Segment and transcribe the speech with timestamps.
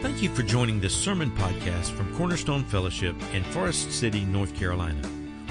[0.00, 5.02] Thank you for joining this sermon podcast from Cornerstone Fellowship in Forest City, North Carolina.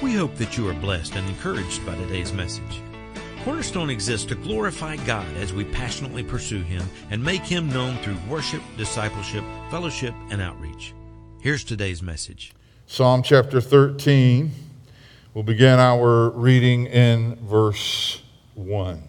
[0.01, 2.81] We hope that you are blessed and encouraged by today's message.
[3.43, 6.81] Cornerstone exists to glorify God as we passionately pursue Him
[7.11, 10.93] and make Him known through worship, discipleship, fellowship, and outreach.
[11.41, 12.53] Here's today's message
[12.85, 14.49] Psalm chapter 13.
[15.33, 18.21] We'll begin our reading in verse
[18.55, 19.06] 1.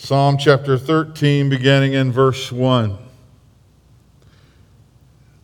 [0.00, 2.96] Psalm chapter 13, beginning in verse 1.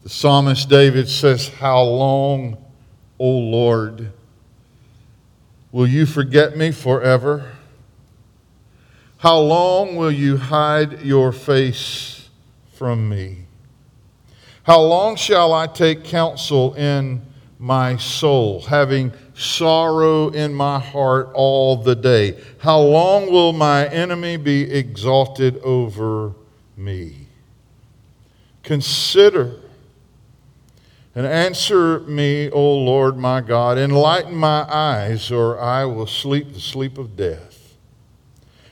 [0.05, 2.57] The psalmist David says, How long,
[3.19, 4.13] O Lord,
[5.73, 7.51] will you forget me forever?
[9.19, 12.29] How long will you hide your face
[12.75, 13.47] from me?
[14.63, 17.23] How long shall I take counsel in
[17.59, 22.39] my soul, having sorrow in my heart all the day?
[22.59, 26.35] How long will my enemy be exalted over
[26.77, 27.29] me?
[28.63, 29.57] Consider
[31.15, 33.79] and answer me, O Lord my God.
[33.79, 37.77] Enlighten my eyes, or I will sleep the sleep of death.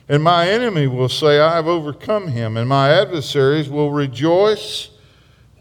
[0.09, 4.89] And my enemy will say, I have overcome him, and my adversaries will rejoice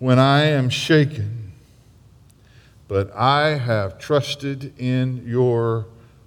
[0.01, 1.42] when I am shaken.
[2.93, 5.87] But I have trusted in your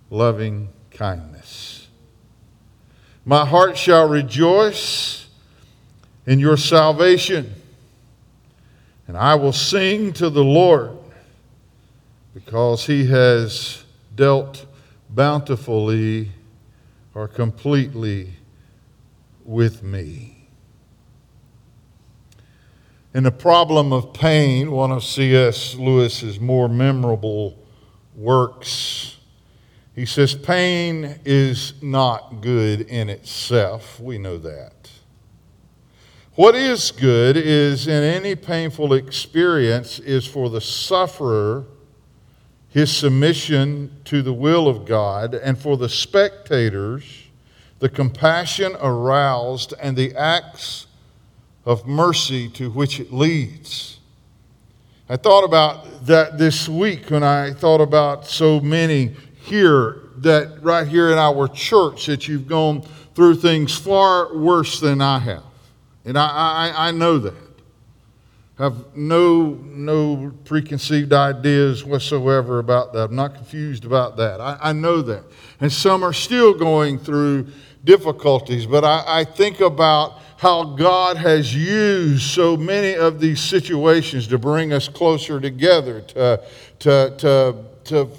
[0.10, 1.90] loving kindness.
[3.24, 5.28] My heart shall rejoice
[6.26, 7.54] in your salvation,
[9.08, 10.98] and I will sing to the Lord
[12.34, 13.84] because he has
[14.16, 14.66] dealt
[15.08, 16.32] bountifully
[17.14, 18.38] or completely
[19.44, 20.35] with me.
[23.16, 25.76] In The Problem of Pain, one of C.S.
[25.76, 27.58] Lewis's more memorable
[28.14, 29.16] works,
[29.96, 34.02] he says, Pain is not good in itself.
[34.02, 34.90] We know that.
[36.34, 41.68] What is good is in any painful experience is for the sufferer
[42.68, 47.28] his submission to the will of God, and for the spectators,
[47.80, 50.85] the compassion aroused and the acts
[51.66, 54.00] of mercy to which it leads.
[55.10, 60.88] I thought about that this week when I thought about so many here that right
[60.88, 62.84] here in our church that you've gone
[63.14, 65.44] through things far worse than I have.
[66.06, 67.34] And I, I, I know that.
[68.58, 73.10] Have no, no preconceived ideas whatsoever about that.
[73.10, 74.40] I'm not confused about that.
[74.40, 75.24] I, I know that.
[75.60, 77.48] And some are still going through
[77.86, 84.28] difficulties, but I, I think about how God has used so many of these situations
[84.28, 86.44] to bring us closer together, to,
[86.80, 88.10] to, to, to,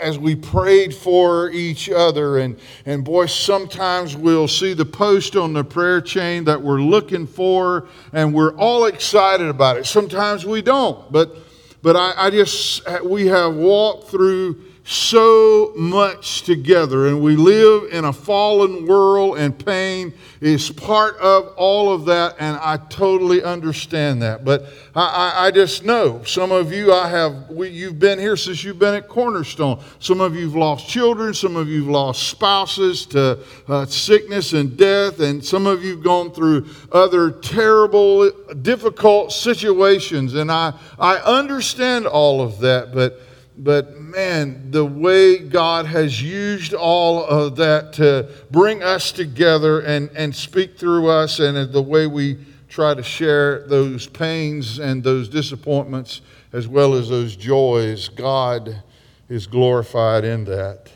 [0.00, 2.38] as we prayed for each other.
[2.38, 7.26] And, and boy, sometimes we'll see the post on the prayer chain that we're looking
[7.26, 9.84] for, and we're all excited about it.
[9.84, 11.36] Sometimes we don't, but,
[11.82, 18.04] but I, I just, we have walked through so much together, and we live in
[18.04, 20.12] a fallen world, and pain
[20.42, 24.44] is part of all of that, and I totally understand that.
[24.44, 28.36] But I, I, I just know some of you, I have, we, you've been here
[28.36, 29.82] since you've been at Cornerstone.
[30.00, 35.18] Some of you've lost children, some of you've lost spouses to uh, sickness and death,
[35.20, 38.30] and some of you've gone through other terrible,
[38.60, 43.18] difficult situations, and I, I understand all of that, but
[43.56, 50.10] but man, the way God has used all of that to bring us together and,
[50.14, 52.38] and speak through us, and the way we
[52.68, 56.20] try to share those pains and those disappointments
[56.52, 58.82] as well as those joys, God
[59.28, 60.90] is glorified in that.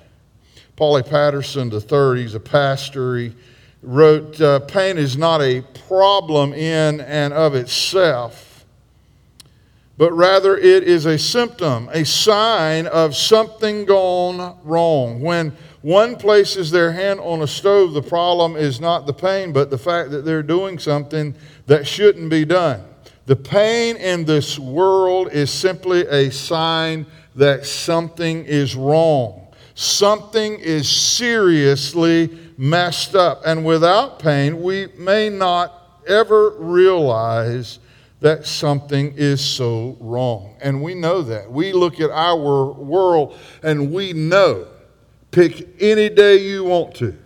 [0.76, 3.32] Paulie Patterson III, he's a pastor, he
[3.82, 8.47] wrote, uh, Pain is not a problem in and of itself
[9.98, 15.20] but rather it is a symptom, a sign of something gone wrong.
[15.20, 19.70] When one places their hand on a stove, the problem is not the pain, but
[19.70, 21.34] the fact that they're doing something
[21.66, 22.84] that shouldn't be done.
[23.26, 27.04] The pain in this world is simply a sign
[27.34, 29.48] that something is wrong.
[29.74, 33.42] Something is seriously messed up.
[33.44, 37.80] And without pain, we may not ever realize
[38.20, 40.56] that something is so wrong.
[40.60, 41.50] And we know that.
[41.50, 44.68] We look at our world and we know.
[45.30, 47.16] Pick any day you want to.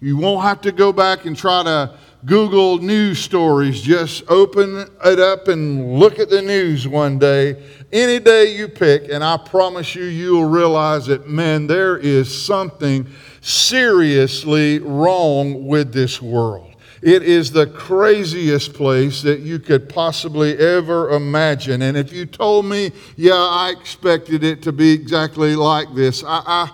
[0.00, 3.80] You won't have to go back and try to Google news stories.
[3.80, 7.62] Just open it up and look at the news one day,
[7.92, 13.06] any day you pick, and I promise you, you'll realize that, man, there is something
[13.40, 16.65] seriously wrong with this world.
[17.06, 21.82] It is the craziest place that you could possibly ever imagine.
[21.82, 26.42] And if you told me, yeah, I expected it to be exactly like this, I,
[26.44, 26.70] I,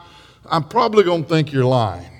[0.51, 2.12] I'm probably going to think you're lying.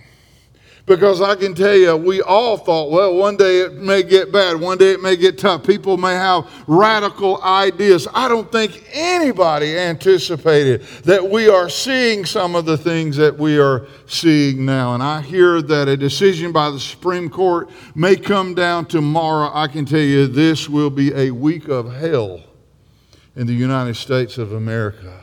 [0.85, 4.61] Because I can tell you, we all thought, well, one day it may get bad,
[4.61, 5.65] one day it may get tough.
[5.65, 8.09] People may have radical ideas.
[8.13, 13.61] I don't think anybody anticipated that we are seeing some of the things that we
[13.61, 14.95] are seeing now.
[14.95, 19.53] And I hear that a decision by the Supreme Court may come down tomorrow.
[19.55, 22.41] I can tell you this will be a week of hell
[23.37, 25.21] in the United States of America.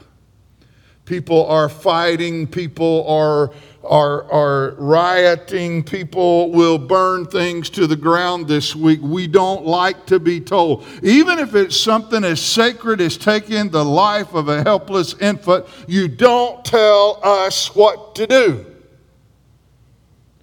[1.10, 3.52] People are fighting, people are
[3.84, 5.82] are, are rioting.
[5.82, 9.00] People will burn things to the ground this week.
[9.02, 10.86] We don't like to be told.
[11.02, 16.08] Even if it's something as sacred as taking the life of a helpless infant, you
[16.08, 18.66] don't tell us what to do.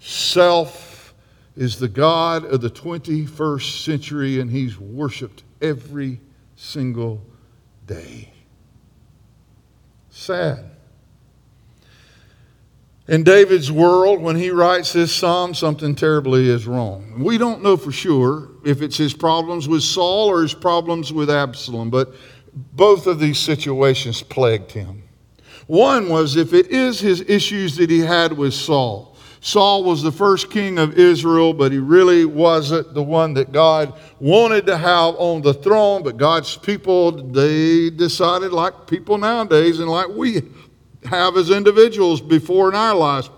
[0.00, 1.14] Self
[1.56, 6.20] is the God of the 21st century, and he's worshiped every
[6.56, 7.22] single
[7.86, 8.32] day.
[10.16, 10.70] Sad.
[13.06, 17.22] In David's world, when he writes this psalm, something terribly is wrong.
[17.22, 21.28] We don't know for sure if it's his problems with Saul or his problems with
[21.28, 22.14] Absalom, but
[22.54, 25.02] both of these situations plagued him.
[25.66, 29.15] One was if it is his issues that he had with Saul.
[29.46, 33.92] Saul was the first king of Israel, but he really wasn't the one that God
[34.18, 36.02] wanted to have on the throne.
[36.02, 40.42] But God's people, they decided, like people nowadays and like we
[41.04, 43.30] have as individuals before in our lives.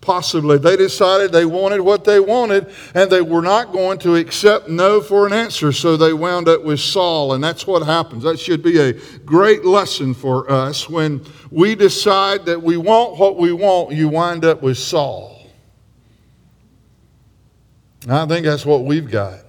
[0.00, 0.58] Possibly.
[0.58, 5.00] They decided they wanted what they wanted and they were not going to accept no
[5.00, 8.24] for an answer, so they wound up with Saul, and that's what happens.
[8.24, 10.88] That should be a great lesson for us.
[10.88, 15.38] When we decide that we want what we want, you wind up with Saul.
[18.08, 19.40] I think that's what we've got.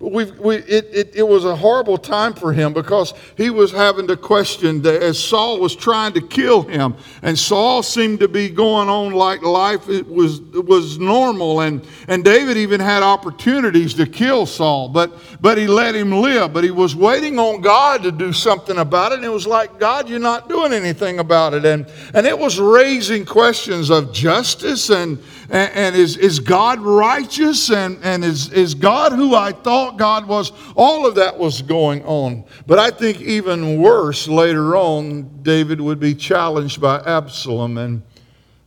[0.00, 3.70] But we've, we, it, it, it, was a horrible time for him because he was
[3.70, 6.96] having to question that as Saul was trying to kill him.
[7.20, 11.60] And Saul seemed to be going on like life was, was normal.
[11.60, 15.12] And, and David even had opportunities to kill Saul, but,
[15.42, 16.54] but he let him live.
[16.54, 19.16] But he was waiting on God to do something about it.
[19.16, 21.66] And it was like, God, you're not doing anything about it.
[21.66, 27.70] And, and it was raising questions of justice and, and, and is, is God righteous?
[27.70, 30.52] And, and is, is God who I thought God was?
[30.76, 32.44] All of that was going on.
[32.68, 37.78] But I think even worse, later on, David would be challenged by Absalom.
[37.78, 38.02] And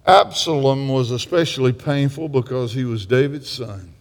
[0.06, 3.93] Absalom was especially painful because he was David's son.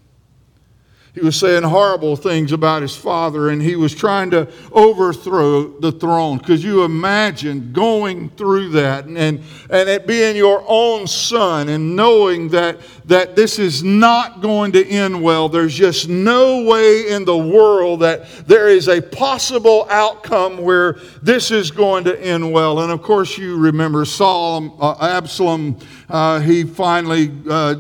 [1.15, 5.93] He was saying horrible things about his father, and he was trying to overthrow the
[5.93, 6.39] throne.
[6.39, 11.95] Could you imagine going through that and, and, and it being your own son and
[11.95, 15.51] knowing that, that this is not going to end well?
[15.51, 21.51] There's just no way in the world that there is a possible outcome where this
[21.51, 22.81] is going to end well.
[22.81, 25.77] And of course, you remember Saul, uh, Absalom,
[26.09, 27.75] uh, he finally, uh,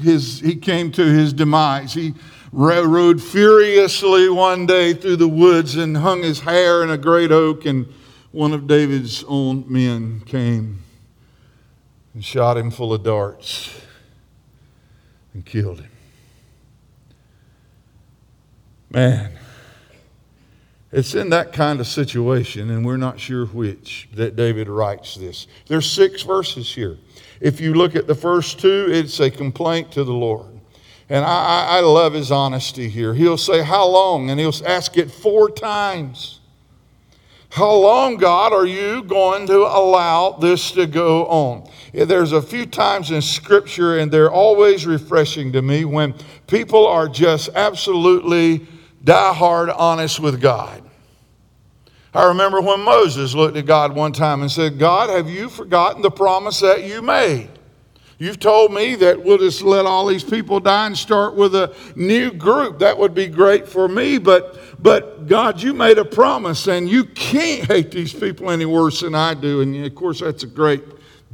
[0.00, 1.94] his, he came to his demise.
[1.94, 2.12] He
[2.56, 7.66] rode furiously one day through the woods and hung his hair in a great oak,
[7.66, 7.86] and
[8.32, 10.82] one of David's own men came
[12.14, 13.78] and shot him full of darts
[15.34, 15.90] and killed him.
[18.90, 19.32] Man,
[20.92, 25.46] it's in that kind of situation, and we're not sure which, that David writes this.
[25.66, 26.96] There's six verses here.
[27.40, 30.55] If you look at the first two, it's a complaint to the Lord.
[31.08, 33.14] And I, I love his honesty here.
[33.14, 34.30] He'll say, How long?
[34.30, 36.40] And he'll ask it four times.
[37.50, 41.70] How long, God, are you going to allow this to go on?
[41.94, 46.14] There's a few times in Scripture, and they're always refreshing to me when
[46.48, 48.66] people are just absolutely
[49.04, 50.82] die-hard honest with God.
[52.12, 56.02] I remember when Moses looked at God one time and said, God, have you forgotten
[56.02, 57.48] the promise that you made?
[58.18, 61.74] You've told me that we'll just let all these people die and start with a
[61.94, 62.78] new group.
[62.78, 67.04] That would be great for me, but but God, you made a promise and you
[67.04, 69.60] can't hate these people any worse than I do.
[69.60, 70.82] And of course, that's a great,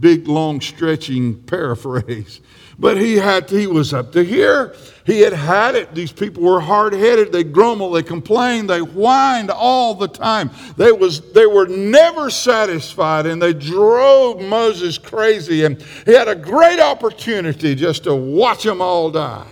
[0.00, 2.40] big, long, stretching paraphrase.
[2.82, 4.74] But he had he was up to here.
[5.06, 5.94] He had had it.
[5.94, 7.30] These people were hard-headed.
[7.30, 10.50] They grumbled, they complained, they whined all the time.
[10.76, 16.34] They was they were never satisfied and they drove Moses crazy and he had a
[16.34, 19.46] great opportunity just to watch them all die.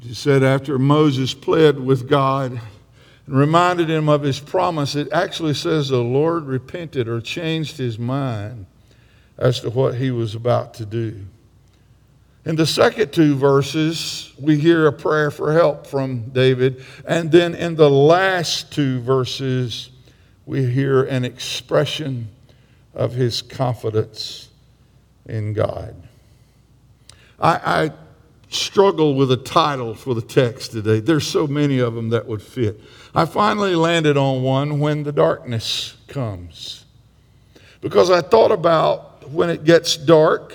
[0.00, 2.60] He said after Moses pled with God
[3.28, 8.00] and reminded him of his promise, it actually says the Lord repented or changed his
[8.00, 8.66] mind
[9.38, 11.24] as to what he was about to do.
[12.44, 16.84] In the second two verses, we hear a prayer for help from David.
[17.06, 19.90] And then in the last two verses,
[20.44, 22.28] we hear an expression
[22.94, 24.48] of his confidence
[25.26, 25.94] in God.
[27.38, 27.90] I, I
[28.48, 30.98] struggle with a title for the text today.
[30.98, 32.80] There's so many of them that would fit.
[33.14, 36.84] I finally landed on one when the darkness comes.
[37.80, 40.54] Because I thought about when it gets dark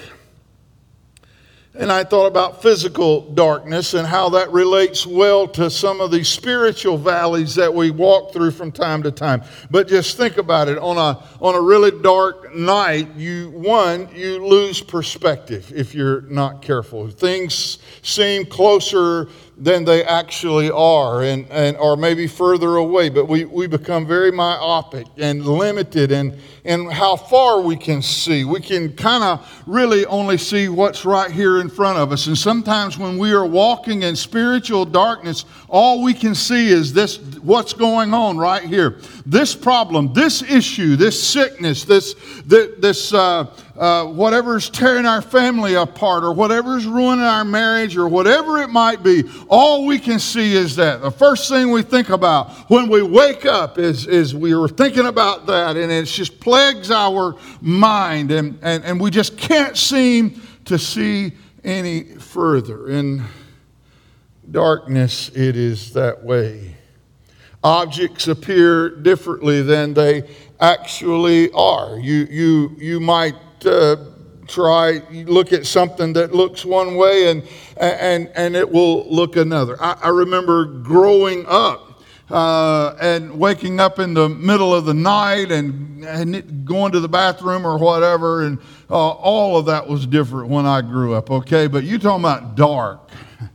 [1.79, 6.23] and I thought about physical darkness and how that relates well to some of the
[6.23, 9.43] spiritual valleys that we walk through from time to time.
[9.69, 10.77] But just think about it.
[10.77, 16.61] On a, on a really dark night, you, one, you lose perspective if you're not
[16.61, 17.09] careful.
[17.09, 23.09] Things seem closer than they actually are, and, and or maybe further away.
[23.09, 28.43] But we, we become very myopic and limited in, in how far we can see.
[28.43, 32.27] We can kind of really only see what's right here in front of us.
[32.27, 37.19] And sometimes when we are walking in spiritual darkness, all we can see is this
[37.41, 38.99] what's going on right here.
[39.25, 43.45] This problem, this issue, this sickness, this, this, uh,
[43.77, 49.03] uh, whatever's tearing our family apart or whatever's ruining our marriage or whatever it might
[49.03, 51.01] be, all we can see is that.
[51.01, 55.05] The first thing we think about when we wake up is, is we were thinking
[55.05, 60.41] about that and it just plagues our mind and, and, and we just can't seem
[60.65, 61.31] to see
[61.63, 62.89] any further.
[62.89, 63.23] In
[64.49, 66.75] darkness, it is that way.
[67.63, 70.27] Objects appear differently than they
[70.59, 71.99] actually are.
[71.99, 73.97] You, you, you might uh,
[74.47, 77.43] try look at something that looks one way and
[77.75, 81.86] and and it will look another i, I remember growing up
[82.29, 87.07] uh, and waking up in the middle of the night and, and going to the
[87.07, 91.67] bathroom or whatever and uh, all of that was different when i grew up okay
[91.67, 93.09] but you talking about dark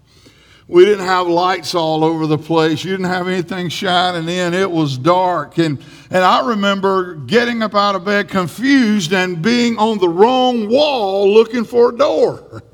[0.69, 2.83] we didn't have lights all over the place.
[2.83, 4.55] You didn't have anything shining in.
[4.55, 5.59] It was dark.
[5.59, 10.71] And, and I remember getting up out of bed confused and being on the wrong
[10.71, 12.63] wall looking for a door.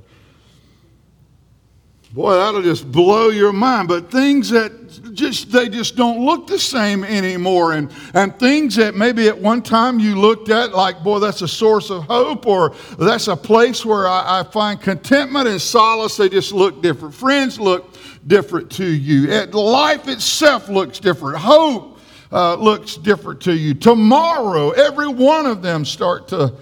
[2.13, 3.87] Boy, that'll just blow your mind.
[3.87, 4.73] But things that
[5.13, 7.75] just they just don't look the same anymore.
[7.75, 11.49] And and things that maybe at one time you looked at like, boy, that's a
[11.49, 16.31] source of hope, or that's a place where I, I find contentment and solace, they
[16.31, 17.15] just look different.
[17.15, 17.95] Friends look
[18.27, 19.27] different to you.
[19.47, 21.37] Life itself looks different.
[21.37, 21.99] Hope
[22.33, 23.75] uh, looks different to you.
[23.75, 26.55] Tomorrow, every one of them start to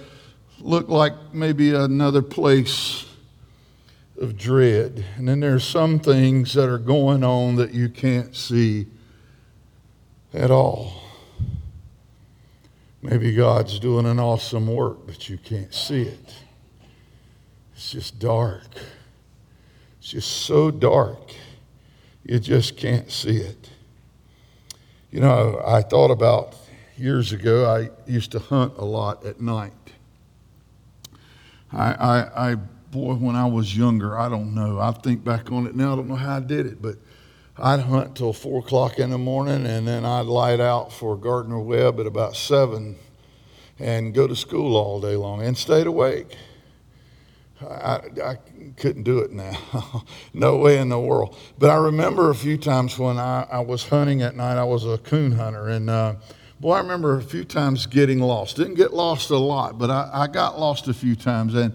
[0.59, 3.06] look like maybe another place
[4.19, 5.05] of dread.
[5.17, 8.87] And then there's some things that are going on that you can't see
[10.33, 11.03] at all.
[13.03, 16.35] Maybe God's doing an awesome work, but you can't see it.
[17.75, 18.67] It's just dark.
[19.99, 21.33] It's just so dark.
[22.25, 23.71] You just can't see it.
[25.11, 26.57] You know, I thought about
[26.97, 29.73] years ago, I used to hunt a lot at night.
[31.73, 32.57] I, I, I
[32.97, 34.81] boy, when I was younger, I don't know.
[34.81, 36.97] I think back on it now, I don't know how I did it, but
[37.59, 41.61] I'd hunt till four o'clock in the morning, and then I'd light out for Gardner
[41.61, 42.97] Webb at about seven,
[43.79, 46.37] and go to school all day long and stayed awake.
[47.61, 48.39] I, I
[48.79, 50.05] couldn't do it now.
[50.33, 51.37] no way in the world.
[51.59, 54.87] But I remember a few times when I, I was hunting at night, I was
[54.87, 55.69] a coon hunter.
[55.69, 56.15] And uh,
[56.61, 58.57] boy, I remember a few times getting lost.
[58.57, 61.55] Didn't get lost a lot, but I, I got lost a few times.
[61.55, 61.75] And,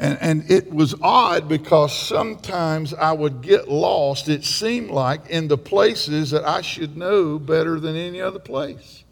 [0.00, 5.46] and, and it was odd because sometimes I would get lost, it seemed like, in
[5.46, 9.04] the places that I should know better than any other place.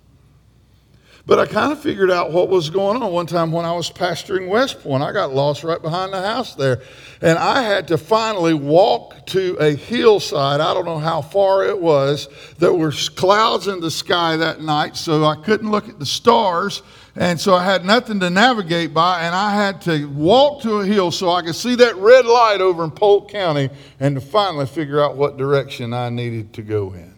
[1.26, 3.12] But I kind of figured out what was going on.
[3.12, 6.54] One time when I was pastoring West Point, I got lost right behind the house
[6.54, 6.80] there.
[7.20, 10.62] And I had to finally walk to a hillside.
[10.62, 12.28] I don't know how far it was.
[12.56, 16.80] There were clouds in the sky that night, so I couldn't look at the stars.
[17.18, 20.86] And so I had nothing to navigate by, and I had to walk to a
[20.86, 24.66] hill so I could see that red light over in Polk County and to finally
[24.66, 27.12] figure out what direction I needed to go in.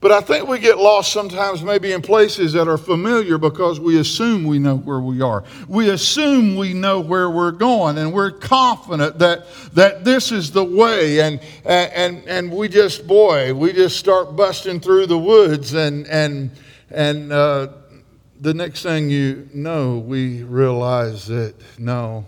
[0.00, 4.00] But I think we get lost sometimes maybe in places that are familiar because we
[4.00, 5.44] assume we know where we are.
[5.68, 10.64] We assume we know where we're going and we're confident that, that this is the
[10.64, 11.20] way.
[11.20, 16.50] And, and, and we just, boy, we just start busting through the woods and, and,
[16.90, 17.68] and uh,
[18.42, 22.26] the next thing you know, we realize that no,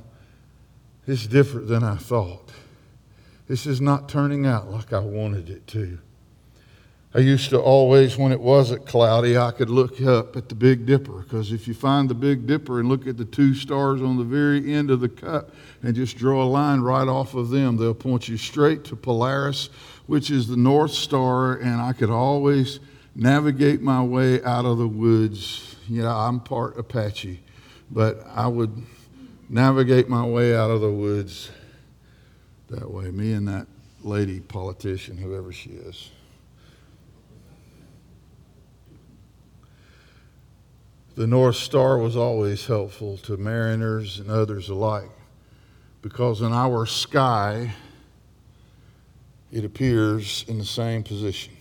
[1.09, 2.53] it's different than I thought.
[3.49, 5.99] This is not turning out like I wanted it to.
[7.17, 10.87] I used to always, when it wasn't cloudy, I could look up at the Big
[10.87, 14.17] Dipper because if you find the Big Dipper and look at the two stars on
[14.17, 15.51] the very end of the cup
[15.83, 19.69] and just draw a line right off of them, they'll point you straight to Polaris,
[20.07, 22.79] which is the North Star, and I could always
[23.17, 25.74] navigate my way out of the woods.
[25.89, 27.43] Yeah, I'm part Apache,
[27.91, 28.83] but I would
[29.51, 31.51] navigate my way out of the woods
[32.71, 33.11] that way.
[33.11, 33.67] Me and that
[34.03, 36.11] lady politician, whoever she is.
[41.17, 45.11] The North Star was always helpful to mariners and others alike
[46.03, 47.73] because in our sky,
[49.53, 51.54] it appears in the same position.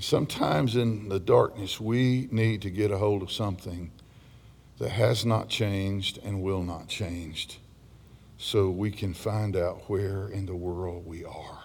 [0.00, 3.90] Sometimes in the darkness, we need to get a hold of something
[4.78, 7.60] that has not changed and will not change
[8.38, 11.58] so we can find out where in the world we are.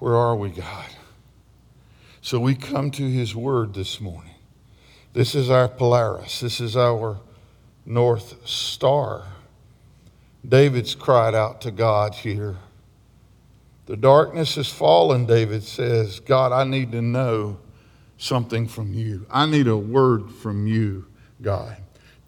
[0.00, 0.90] Where are we, God?
[2.20, 4.34] So we come to his word this morning.
[5.14, 6.40] This is our Polaris.
[6.40, 7.20] This is our
[7.86, 9.24] North Star.
[10.46, 12.58] David's cried out to God here.
[13.86, 16.20] The darkness has fallen, David says.
[16.20, 17.58] God, I need to know
[18.16, 19.26] something from you.
[19.30, 21.06] I need a word from you,
[21.40, 21.76] God.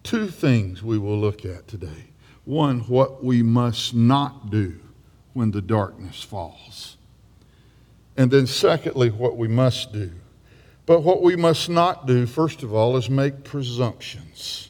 [0.02, 2.10] Two things we will look at today.
[2.44, 4.78] One, what we must not do
[5.32, 6.96] when the darkness falls.
[8.16, 10.10] And then, secondly, what we must do.
[10.86, 14.68] But what we must not do, first of all, is make presumptions.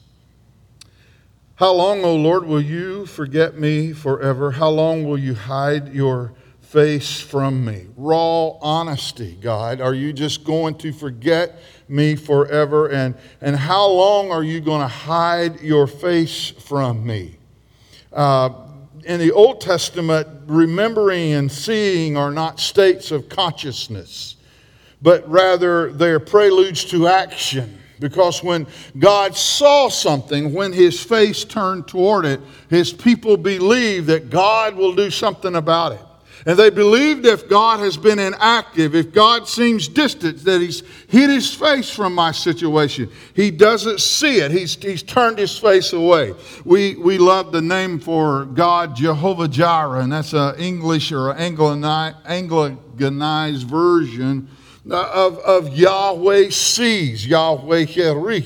[1.57, 4.53] How long, O Lord, will you forget me forever?
[4.53, 6.33] How long will you hide your
[6.75, 7.87] face from me?
[7.97, 9.81] Raw honesty, God.
[9.81, 12.89] Are you just going to forget me forever?
[12.89, 17.37] And, and how long are you going to hide your face from me?
[18.13, 18.51] Uh,
[19.05, 24.35] in the Old Testament, remembering and seeing are not states of consciousness,
[25.01, 27.79] but rather they're preludes to action.
[28.01, 28.67] Because when
[28.99, 34.97] God saw something, when his face turned toward it, his people believe that God will
[34.97, 36.01] do something about it.
[36.47, 41.31] And they believed if God has been inactive, if God seems distant, that He's hid
[41.31, 43.11] His face from my situation.
[43.35, 46.35] He doesn't see it, He's, he's turned His face away.
[46.65, 51.57] We, we love the name for God, Jehovah Jireh, and that's an English or an
[51.57, 54.49] Anglicanized version
[54.91, 58.45] of, of Yahweh sees, Yahweh Yireh.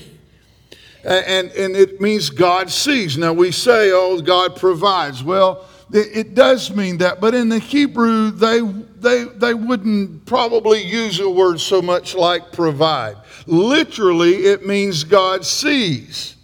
[1.03, 3.17] And, and it means God sees.
[3.17, 5.23] Now we say, oh, God provides.
[5.23, 11.19] Well, it does mean that, but in the Hebrew, they, they, they wouldn't probably use
[11.19, 13.17] a word so much like provide.
[13.47, 16.35] Literally, it means God sees.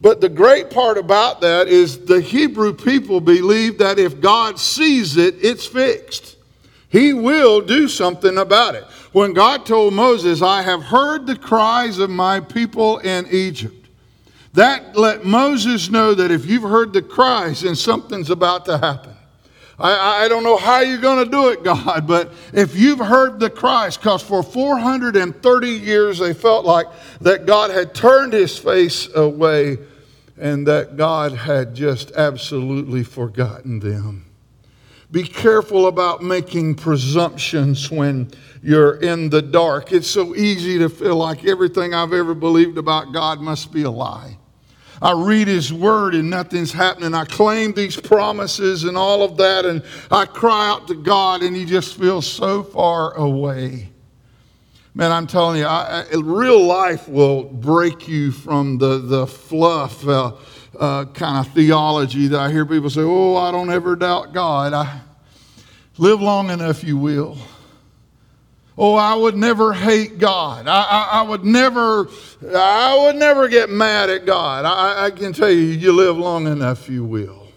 [0.00, 5.16] But the great part about that is the Hebrew people believe that if God sees
[5.16, 6.36] it, it's fixed.
[6.88, 8.84] He will do something about it.
[9.12, 13.79] When God told Moses, I have heard the cries of my people in Egypt.
[14.54, 19.14] That let Moses know that if you've heard the cries, then something's about to happen.
[19.80, 23.40] I, I don't know how you're going to do it, God, but if you've heard
[23.40, 26.86] the cries, because for 430 years they felt like
[27.20, 29.78] that God had turned his face away
[30.36, 34.26] and that God had just absolutely forgotten them.
[35.12, 38.30] Be careful about making presumptions when
[38.62, 39.92] you're in the dark.
[39.92, 43.90] It's so easy to feel like everything I've ever believed about God must be a
[43.90, 44.38] lie.
[45.02, 47.14] I read His Word and nothing's happening.
[47.14, 51.56] I claim these promises and all of that, and I cry out to God, and
[51.56, 53.88] He just feels so far away.
[54.92, 60.06] Man, I'm telling you, I, I, real life will break you from the, the fluff
[60.06, 60.32] uh,
[60.78, 64.72] uh, kind of theology that I hear people say, oh, I don't ever doubt God.
[64.72, 65.00] I
[65.96, 67.38] live long enough, you will.
[68.82, 70.66] Oh, I would never hate God.
[70.66, 72.08] I, I, I, would never,
[72.56, 74.64] I would never get mad at God.
[74.64, 77.48] I, I can tell you, you live long enough, you will.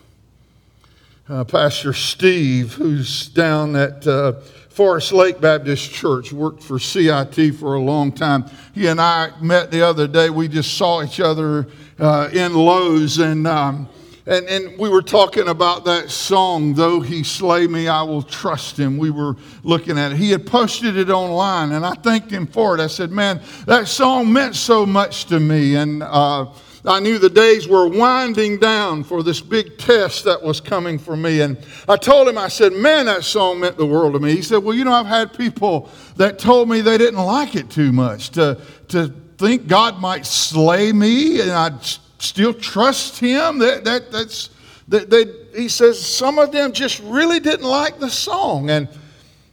[1.30, 4.34] Uh, Pastor Steve, who's down at uh,
[4.68, 8.44] Forest Lake Baptist Church, worked for CIT for a long time.
[8.76, 10.30] He and I met the other day.
[10.30, 11.68] We just saw each other
[12.00, 13.88] uh, in Lowe's, and um,
[14.26, 18.80] and, and we were talking about that song, Though He Slay Me, I Will Trust
[18.80, 18.98] Him.
[18.98, 20.18] We were looking at it.
[20.18, 22.82] He had posted it online, and I thanked him for it.
[22.82, 25.76] I said, Man, that song meant so much to me.
[25.76, 26.46] And uh,
[26.86, 31.18] I knew the days were winding down for this big test that was coming for
[31.18, 31.42] me.
[31.42, 31.58] And
[31.90, 34.34] I told him, I said, Man, that song meant the world to me.
[34.36, 37.70] He said, Well, you know, I've had people that told me they didn't like it
[37.70, 41.82] too much, to, to think God might slay me, and I'd
[42.24, 43.60] still trust him.
[43.60, 44.50] That, that, that's,
[44.88, 45.26] that, they,
[45.60, 48.70] he says some of them just really didn't like the song.
[48.70, 48.88] And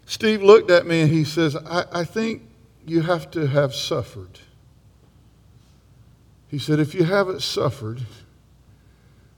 [0.07, 2.43] Steve looked at me and he says, I, I think
[2.87, 4.39] you have to have suffered.
[6.49, 8.01] He said, if you haven't suffered,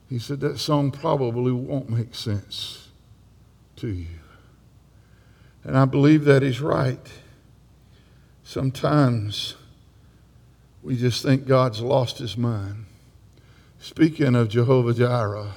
[0.09, 2.87] he said, that song probably won't make sense
[3.77, 4.07] to you.
[5.63, 6.99] And I believe that he's right.
[8.43, 9.55] Sometimes
[10.81, 12.85] we just think God's lost his mind.
[13.83, 15.51] Speaking of Jehovah Jireh,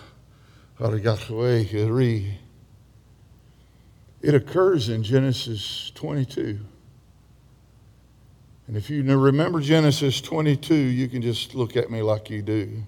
[4.21, 6.59] it occurs in Genesis 22.
[8.67, 12.83] And if you remember Genesis 22, you can just look at me like you do.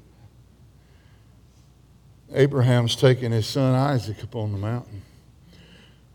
[2.34, 5.02] Abraham's taking his son Isaac up on the mountain.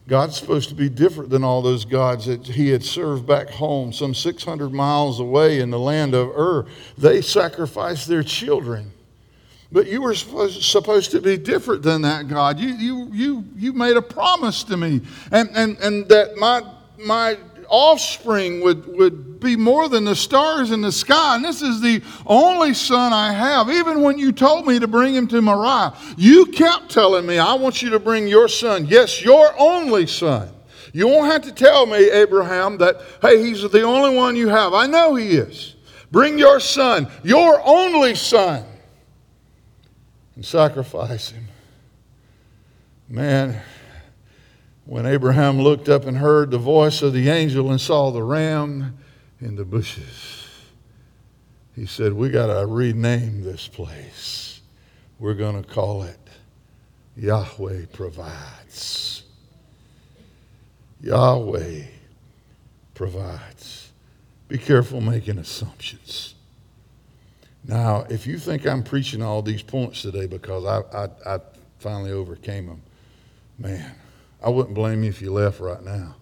[0.05, 3.93] God's supposed to be different than all those gods that he had served back home,
[3.93, 6.65] some 600 miles away in the land of Ur.
[6.97, 8.91] They sacrificed their children.
[9.73, 12.59] But you were supposed, to be different than that, God.
[12.59, 16.61] You, you, you, you made a promise to me, and, and, and that my,
[16.99, 21.37] my offspring would, would be more than the stars in the sky.
[21.37, 23.67] And this is the only son I have.
[23.71, 27.55] Even when you told me to bring him to Moriah, you kept telling me, I
[27.55, 28.85] want you to bring your son.
[28.85, 30.49] Yes, your only son.
[30.93, 34.75] You won't have to tell me, Abraham, that, hey, he's the only one you have.
[34.75, 35.75] I know he is.
[36.11, 38.63] Bring your son, your only son,
[40.35, 41.47] and sacrifice him.
[43.07, 43.61] Man,
[44.85, 48.97] when Abraham looked up and heard the voice of the angel and saw the ram
[49.39, 50.47] in the bushes,
[51.75, 54.61] he said, We got to rename this place.
[55.19, 56.19] We're going to call it
[57.15, 59.23] Yahweh Provides.
[61.03, 61.83] Yahweh
[62.93, 63.91] provides.
[64.47, 66.32] Be careful making assumptions.
[67.65, 71.39] Now, if you think I'm preaching all these points today because I, I, I
[71.79, 72.81] finally overcame them,
[73.57, 73.95] man,
[74.43, 76.15] I wouldn't blame you if you left right now.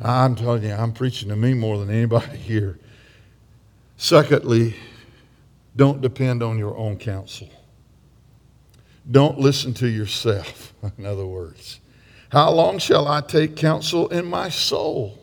[0.00, 2.78] I'm telling you, I'm preaching to me more than anybody here.
[3.96, 4.76] Secondly,
[5.76, 7.48] don't depend on your own counsel.
[9.10, 11.80] Don't listen to yourself, in other words.
[12.30, 15.17] How long shall I take counsel in my soul?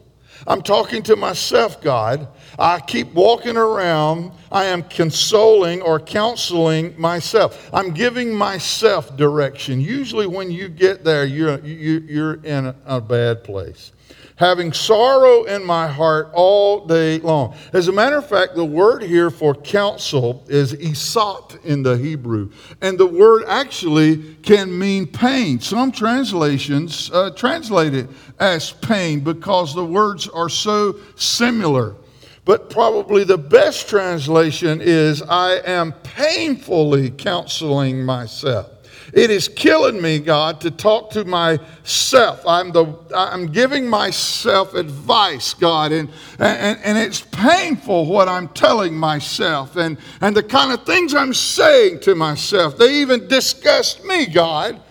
[0.48, 2.28] I'm talking to myself, God.
[2.58, 4.32] I keep walking around.
[4.52, 7.70] I am consoling or counseling myself.
[7.74, 9.82] I'm giving myself direction.
[9.82, 13.92] Usually, when you get there, you're, you're in a bad place
[14.38, 17.56] having sorrow in my heart all day long.
[17.74, 22.52] As a matter of fact, the word here for counsel is isat in the Hebrew.
[22.82, 25.60] And the word actually can mean pain.
[25.60, 31.96] Some translations uh, translate it as pain because the words are so similar.
[32.44, 38.75] But probably the best translation is I am painfully counseling myself.
[39.16, 42.46] It is killing me, God, to talk to myself.
[42.46, 48.94] I'm, the, I'm giving myself advice, God, and, and, and it's painful what I'm telling
[48.94, 52.78] myself and, and the kind of things I'm saying to myself.
[52.78, 54.82] They even disgust me, God,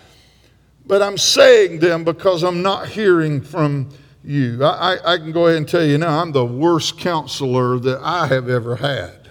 [0.87, 3.91] but I'm saying them because I'm not hearing from
[4.25, 4.65] you.
[4.65, 8.01] I, I, I can go ahead and tell you now, I'm the worst counselor that
[8.01, 9.24] I have ever had.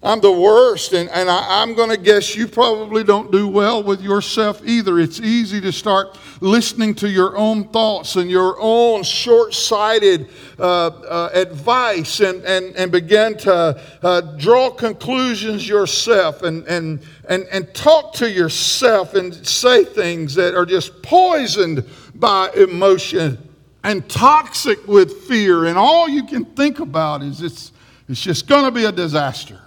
[0.00, 3.82] I'm the worst, and, and I, am going to guess you probably don't do well
[3.82, 5.00] with yourself either.
[5.00, 10.86] It's easy to start listening to your own thoughts and your own short sighted uh,
[10.86, 17.74] uh, advice and, and, and begin to uh, draw conclusions yourself and, and, and, and
[17.74, 21.84] talk to yourself and say things that are just poisoned
[22.14, 23.36] by emotion
[23.82, 25.64] and toxic with fear.
[25.64, 27.72] And all you can think about is it's,
[28.08, 29.60] it's just going to be a disaster.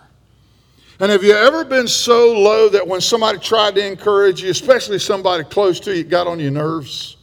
[1.01, 4.99] And have you ever been so low that when somebody tried to encourage you, especially
[4.99, 7.17] somebody close to you, got on your nerves?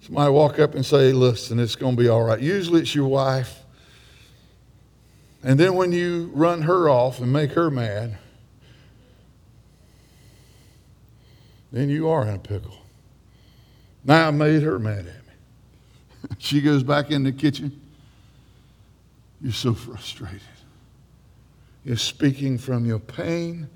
[0.00, 2.40] Somebody walk up and say, listen, it's going to be all right.
[2.40, 3.60] Usually it's your wife.
[5.44, 8.18] And then when you run her off and make her mad,
[11.70, 12.76] then you are in a pickle.
[14.02, 16.36] Now I made her mad at me.
[16.38, 17.80] she goes back in the kitchen.
[19.40, 20.40] You're so frustrated
[21.84, 23.68] is speaking from your pain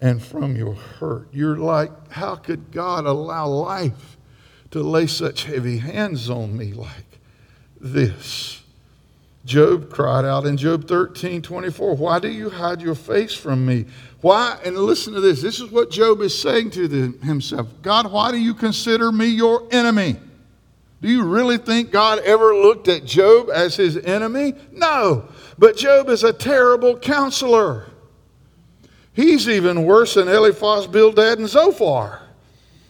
[0.00, 1.28] and from your hurt.
[1.32, 4.16] You're like, how could God allow life
[4.70, 7.18] to lay such heavy hands on me like
[7.80, 8.62] this?
[9.44, 13.86] Job cried out in Job 13, 24, Why do you hide your face from me?
[14.20, 14.58] Why?
[14.64, 15.40] And listen to this.
[15.40, 19.26] This is what Job is saying to the, himself God, why do you consider me
[19.26, 20.16] your enemy?
[21.00, 24.54] Do you really think God ever looked at Job as his enemy?
[24.72, 25.28] No.
[25.58, 27.86] But Job is a terrible counselor.
[29.12, 32.22] He's even worse than Eliphaz, Bildad, and Zophar.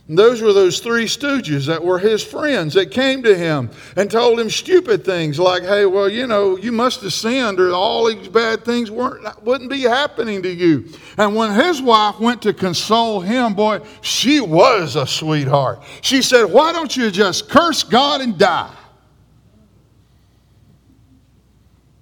[0.08, 4.10] And those were those three stooges that were his friends that came to him and
[4.10, 8.06] told him stupid things like, hey, well, you know, you must have sinned or all
[8.06, 10.88] these bad things weren't, wouldn't be happening to you.
[11.18, 15.82] And when his wife went to console him, boy, she was a sweetheart.
[16.00, 18.74] She said, why don't you just curse God and die?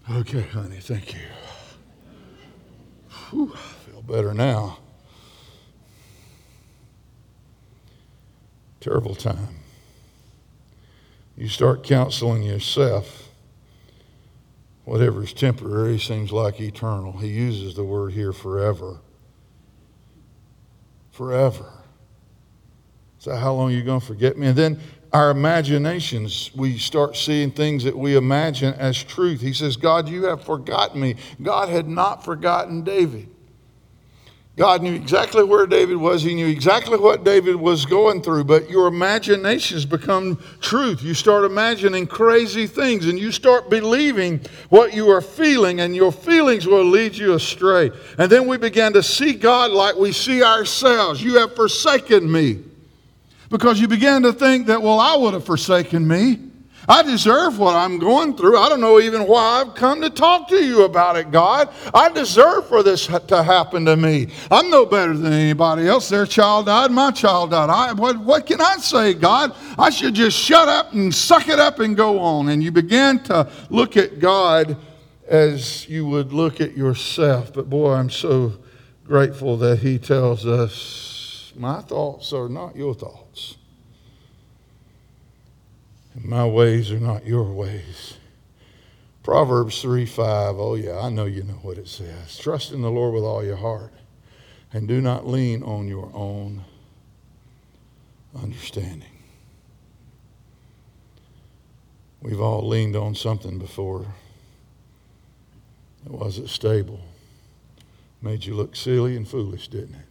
[0.08, 1.20] Okay, honey, thank you.
[3.30, 4.78] Whew, I feel better now.
[8.78, 9.48] Terrible time.
[11.36, 13.30] You start counseling yourself.
[14.84, 17.18] Whatever is temporary seems like eternal.
[17.18, 19.00] He uses the word here forever.
[21.10, 21.75] Forever.
[23.26, 24.46] So, how long are you going to forget me?
[24.46, 24.78] And then
[25.12, 29.40] our imaginations, we start seeing things that we imagine as truth.
[29.40, 31.16] He says, God, you have forgotten me.
[31.42, 33.28] God had not forgotten David.
[34.54, 36.22] God knew exactly where David was.
[36.22, 41.02] He knew exactly what David was going through, but your imaginations become truth.
[41.02, 46.12] You start imagining crazy things and you start believing what you are feeling, and your
[46.12, 47.90] feelings will lead you astray.
[48.18, 51.20] And then we began to see God like we see ourselves.
[51.20, 52.62] You have forsaken me.
[53.50, 56.38] Because you began to think that, well, I would have forsaken me.
[56.88, 58.58] I deserve what I'm going through.
[58.58, 61.68] I don't know even why I've come to talk to you about it, God.
[61.92, 64.28] I deserve for this to happen to me.
[64.50, 66.08] I'm no better than anybody else.
[66.08, 67.70] Their child died, my child died.
[67.70, 69.54] I, what, what can I say, God?
[69.76, 72.48] I should just shut up and suck it up and go on.
[72.48, 74.76] And you begin to look at God
[75.26, 77.52] as you would look at yourself.
[77.52, 78.52] But boy, I'm so
[79.04, 83.25] grateful that He tells us, My thoughts are not your thoughts.
[86.22, 88.14] My ways are not your ways.
[89.22, 90.58] Proverbs 3 5.
[90.58, 92.38] Oh, yeah, I know you know what it says.
[92.38, 93.92] Trust in the Lord with all your heart
[94.72, 96.64] and do not lean on your own
[98.40, 99.08] understanding.
[102.20, 104.06] We've all leaned on something before.
[106.04, 107.00] It wasn't stable.
[108.22, 110.05] Made you look silly and foolish, didn't it?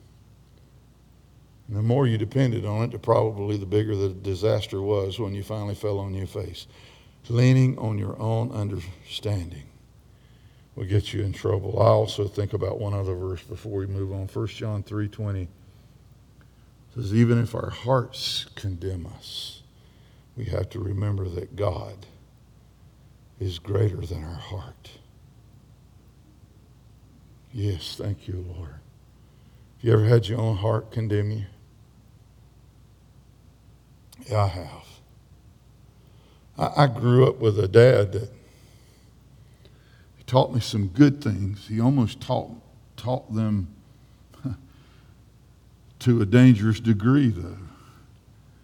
[1.67, 5.33] And the more you depended on it, the probably the bigger the disaster was when
[5.33, 6.67] you finally fell on your face.
[7.27, 9.63] Leaning on your own understanding
[10.75, 11.81] will get you in trouble.
[11.81, 14.27] I also think about one other verse before we move on.
[14.27, 15.47] 1 John 3.20
[16.93, 19.63] says, even if our hearts condemn us,
[20.37, 22.05] we have to remember that God
[23.39, 24.91] is greater than our heart.
[27.51, 28.69] Yes, thank you, Lord.
[28.69, 31.45] Have you ever had your own heart condemn you?
[34.27, 34.85] Yeah, I have.
[36.57, 38.29] I, I grew up with a dad that
[40.17, 41.67] he taught me some good things.
[41.67, 42.49] He almost taught,
[42.97, 43.67] taught them
[45.99, 47.57] to a dangerous degree, though.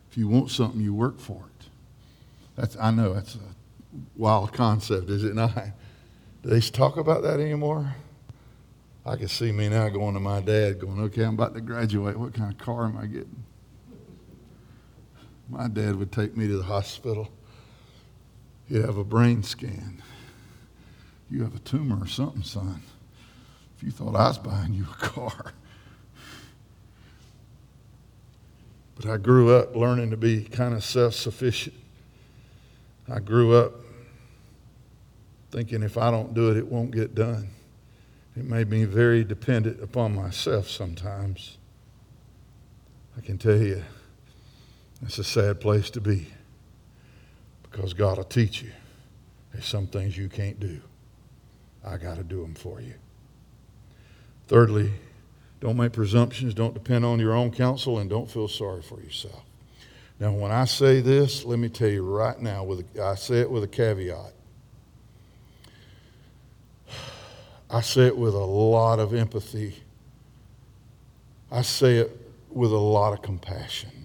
[0.10, 1.68] If you want something, you work for it.
[2.56, 3.40] That's, I know that's a
[4.16, 5.56] wild concept, is it not?
[6.44, 7.96] Do they talk about that anymore?
[9.06, 12.18] I can see me now going to my dad, going, okay, I'm about to graduate.
[12.18, 13.44] What kind of car am I getting?
[15.52, 17.30] My dad would take me to the hospital.
[18.70, 20.02] He'd have a brain scan.
[21.30, 22.82] You have a tumor or something, son.
[23.76, 25.54] If you thought I was buying you a car.
[28.96, 31.76] But I grew up learning to be kind of self sufficient.
[33.12, 33.74] I grew up
[35.52, 37.50] thinking if I don't do it, it won't get done.
[38.38, 41.58] It made me very dependent upon myself sometimes.
[43.18, 43.84] I can tell you,
[45.04, 46.28] it's a sad place to be
[47.64, 48.72] because God will teach you.
[49.52, 50.80] There's some things you can't do.
[51.84, 52.94] I got to do them for you.
[54.48, 54.92] Thirdly,
[55.60, 56.54] don't make presumptions.
[56.54, 59.44] Don't depend on your own counsel, and don't feel sorry for yourself.
[60.20, 63.40] Now, when I say this, let me tell you right now, with a, I say
[63.40, 64.34] it with a caveat.
[67.70, 69.82] I say it with a lot of empathy.
[71.52, 72.18] I say it
[72.50, 74.01] with a lot of compassion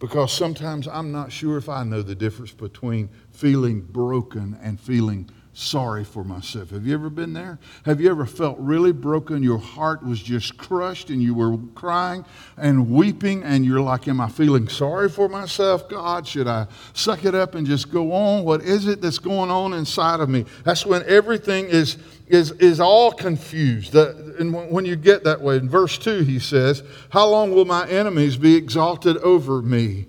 [0.00, 5.30] because sometimes I'm not sure if I know the difference between feeling broken and feeling
[5.52, 6.70] sorry for myself.
[6.70, 7.58] Have you ever been there?
[7.84, 9.42] Have you ever felt really broken?
[9.42, 12.24] Your heart was just crushed and you were crying
[12.56, 15.88] and weeping and you're like, Am I feeling sorry for myself?
[15.88, 18.44] God, should I suck it up and just go on?
[18.44, 20.46] What is it that's going on inside of me?
[20.64, 21.98] That's when everything is
[22.30, 23.94] is, is all confused.
[23.94, 27.88] and when you get that way, in verse 2, he says, How long will my
[27.88, 30.06] enemies be exalted over me?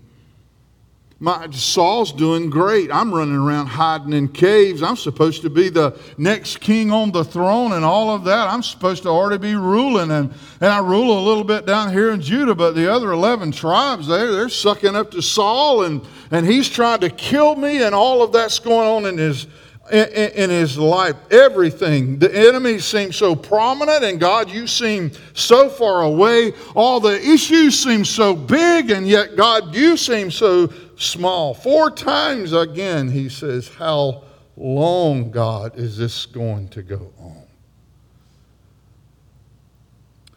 [1.19, 2.91] My, Saul's doing great.
[2.91, 4.81] I'm running around hiding in caves.
[4.81, 8.47] I'm supposed to be the next king on the throne and all of that.
[8.49, 10.09] I'm supposed to already be ruling.
[10.09, 13.51] And, and I rule a little bit down here in Judah, but the other 11
[13.51, 17.93] tribes, they're, they're sucking up to Saul, and, and he's trying to kill me, and
[17.93, 19.45] all of that's going on in his
[19.89, 21.15] in, in, his life.
[21.31, 22.19] Everything.
[22.19, 26.53] The enemy seems so prominent, and God, you seem so far away.
[26.75, 31.53] All the issues seem so big, and yet, God, you seem so small.
[31.53, 34.23] Four times again, he says, How
[34.55, 37.43] long, God, is this going to go on?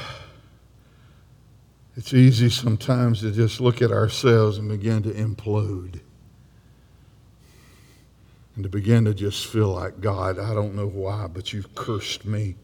[1.94, 6.00] It's easy sometimes to just look at ourselves and begin to implode
[8.54, 12.24] and to begin to just feel like, God, I don't know why, but you've cursed
[12.24, 12.56] me.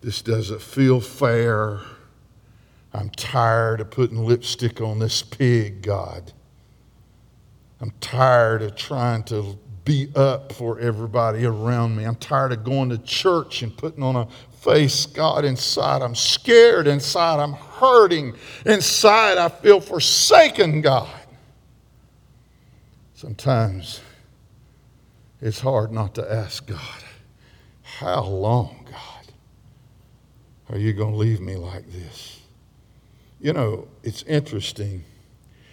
[0.00, 1.80] This doesn't feel fair.
[2.92, 6.32] I'm tired of putting lipstick on this pig, God.
[7.80, 12.04] I'm tired of trying to be up for everybody around me.
[12.04, 16.02] I'm tired of going to church and putting on a face, God, inside.
[16.02, 17.40] I'm scared inside.
[17.40, 18.34] I'm hurting
[18.66, 19.38] inside.
[19.38, 21.08] I feel forsaken, God.
[23.14, 24.00] Sometimes
[25.40, 27.04] it's hard not to ask God,
[27.82, 29.32] How long, God,
[30.70, 32.40] are you going to leave me like this?
[33.40, 35.04] You know, it's interesting.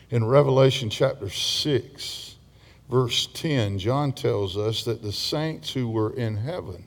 [0.09, 2.35] In Revelation chapter 6,
[2.89, 6.85] verse 10, John tells us that the saints who were in heaven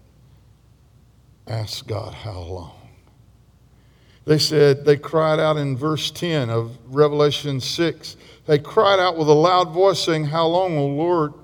[1.47, 2.81] asked God, How long?
[4.25, 8.16] They said, they cried out in verse 10 of Revelation 6.
[8.47, 11.35] They cried out with a loud voice, saying, How long, O Lord?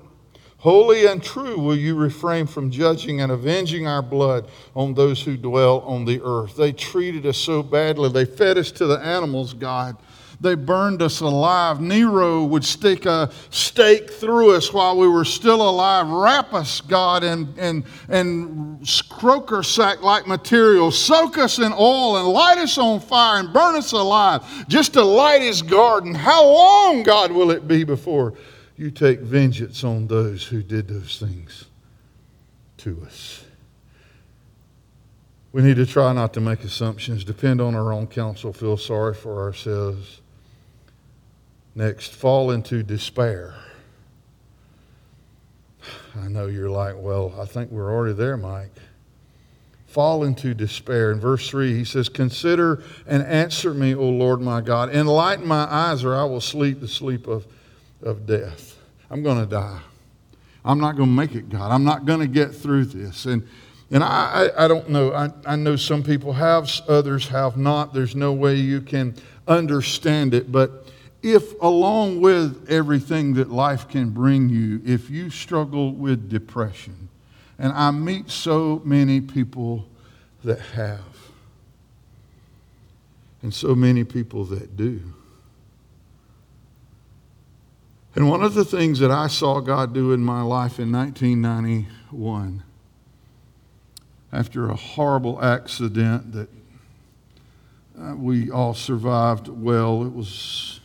[0.59, 5.37] Holy and true will you refrain from judging and avenging our blood on those who
[5.37, 6.55] dwell on the earth.
[6.55, 8.09] They treated us so badly.
[8.09, 9.97] They fed us to the animals, God.
[10.41, 11.79] They burned us alive.
[11.79, 17.23] Nero would stick a stake through us while we were still alive, wrap us, God,
[17.23, 22.99] in, in, in croaker sack like material, soak us in oil, and light us on
[22.99, 26.13] fire and burn us alive just to light his garden.
[26.13, 28.33] How long, God, will it be before
[28.77, 31.65] you take vengeance on those who did those things
[32.77, 33.43] to us.
[35.51, 39.15] We need to try not to make assumptions, depend on our own counsel, feel sorry
[39.15, 40.21] for ourselves.
[41.73, 43.55] Next, fall into despair.
[46.15, 48.73] I know you're like, well, I think we're already there, Mike.
[49.87, 51.11] Fall into despair.
[51.11, 54.89] In verse 3, he says, Consider and answer me, O Lord my God.
[54.89, 57.47] Enlighten my eyes, or I will sleep the sleep of
[58.01, 58.77] of death.
[59.09, 59.79] I'm going to die.
[60.63, 61.71] I'm not going to make it, God.
[61.71, 63.25] I'm not going to get through this.
[63.25, 63.47] And,
[63.89, 65.13] and I, I, don't know.
[65.13, 67.93] I, I know some people have, others have not.
[67.93, 69.15] There's no way you can
[69.47, 70.51] understand it.
[70.51, 70.87] But
[71.23, 77.07] if, along with everything that life can bring you, if you struggle with depression,
[77.57, 79.85] and I meet so many people
[80.43, 80.99] that have,
[83.41, 85.01] and so many people that do.
[88.17, 92.63] And one of the things that I saw God do in my life in 1991,
[94.33, 96.49] after a horrible accident that
[97.95, 100.79] uh, we all survived well, it was,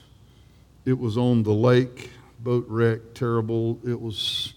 [0.85, 3.81] it was on the lake, boat wreck, terrible.
[3.83, 4.53] It was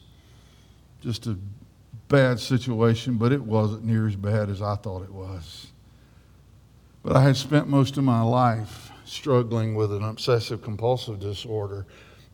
[0.99, 1.37] just a
[2.09, 5.67] bad situation, but it wasn't near as bad as I thought it was.
[7.03, 11.85] But I had spent most of my life struggling with an obsessive compulsive disorder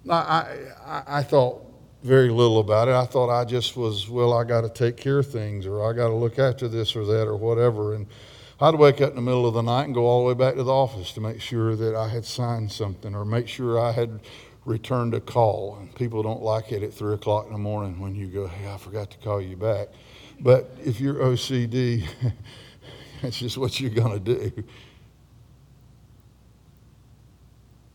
[0.10, 1.66] I, I, I thought
[2.04, 2.96] very little about it.
[2.96, 5.94] I thought I just was, well, I got to take care of things or I
[5.94, 7.94] got to look after this or that or whatever.
[7.94, 8.08] And
[8.60, 10.56] I'd wake up in the middle of the night and go all the way back
[10.56, 13.92] to the office to make sure that I had signed something or make sure I
[13.92, 14.20] had
[14.66, 15.78] returned a call.
[15.80, 18.72] And people don't like it at 3 o'clock in the morning when you go, hey,
[18.72, 19.90] I forgot to call you back.
[20.40, 22.08] But if you're OCD,
[23.22, 24.64] that's just what you're going to do.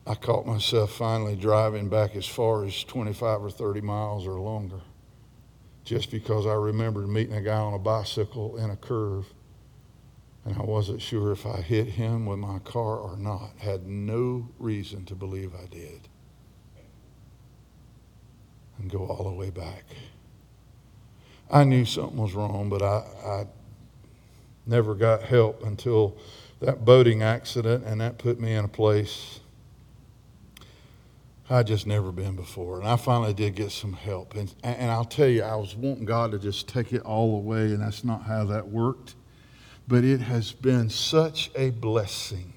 [0.07, 4.79] I caught myself finally driving back as far as 25 or 30 miles or longer
[5.83, 9.25] just because I remembered meeting a guy on a bicycle in a curve
[10.45, 13.51] and I wasn't sure if I hit him with my car or not.
[13.57, 16.07] Had no reason to believe I did.
[18.77, 19.83] And go all the way back.
[21.51, 23.47] I knew something was wrong, but I, I
[24.65, 26.17] never got help until
[26.61, 29.41] that boating accident, and that put me in a place
[31.49, 32.79] I just never been before.
[32.79, 34.35] And I finally did get some help.
[34.35, 37.65] And, and I'll tell you, I was wanting God to just take it all away,
[37.67, 39.15] and that's not how that worked.
[39.87, 42.53] But it has been such a blessing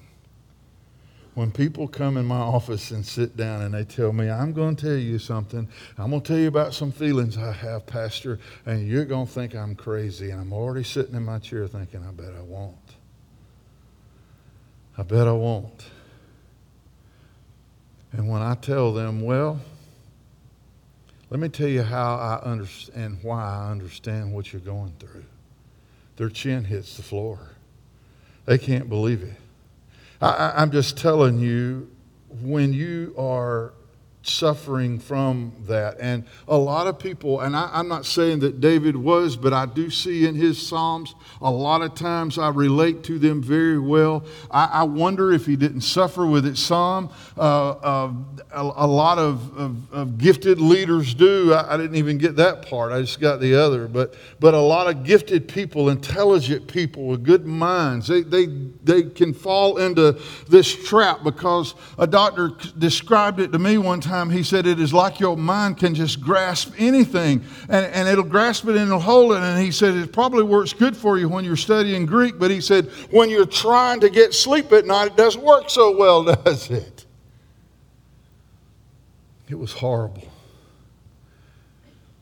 [1.33, 4.75] when people come in my office and sit down and they tell me, I'm going
[4.75, 5.67] to tell you something,
[5.97, 9.31] I'm going to tell you about some feelings I have, Pastor, and you're going to
[9.31, 10.31] think I'm crazy.
[10.31, 12.75] And I'm already sitting in my chair thinking, I bet I won't.
[14.97, 15.85] I bet I won't.
[18.11, 19.59] And when I tell them, well,
[21.29, 25.23] let me tell you how I understand why I understand what you're going through.
[26.17, 27.39] Their chin hits the floor.
[28.45, 29.35] They can't believe it.
[30.21, 31.89] I, I'm just telling you,
[32.41, 33.73] when you are
[34.23, 35.97] suffering from that.
[35.99, 39.65] And a lot of people, and I, am not saying that David was, but I
[39.65, 44.23] do see in his Psalms, a lot of times I relate to them very well.
[44.51, 47.09] I, I wonder if he didn't suffer with it some.
[47.35, 48.13] Uh, uh,
[48.51, 51.53] a, a, lot of, of, of, gifted leaders do.
[51.53, 53.87] I, I, didn't even get that part, I just got the other.
[53.87, 58.45] But, but a lot of gifted people, intelligent people with good minds, they, they,
[58.83, 64.10] they can fall into this trap because a doctor described it to me one time
[64.11, 68.25] time, he said, It is like your mind can just grasp anything and, and it'll
[68.25, 69.37] grasp it and it'll hold it.
[69.37, 72.59] And he said, It probably works good for you when you're studying Greek, but he
[72.59, 76.69] said, When you're trying to get sleep at night, it doesn't work so well, does
[76.69, 77.05] it?
[79.49, 80.27] It was horrible.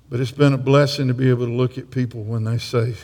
[0.09, 2.95] But it's been a blessing to be able to look at people when they say,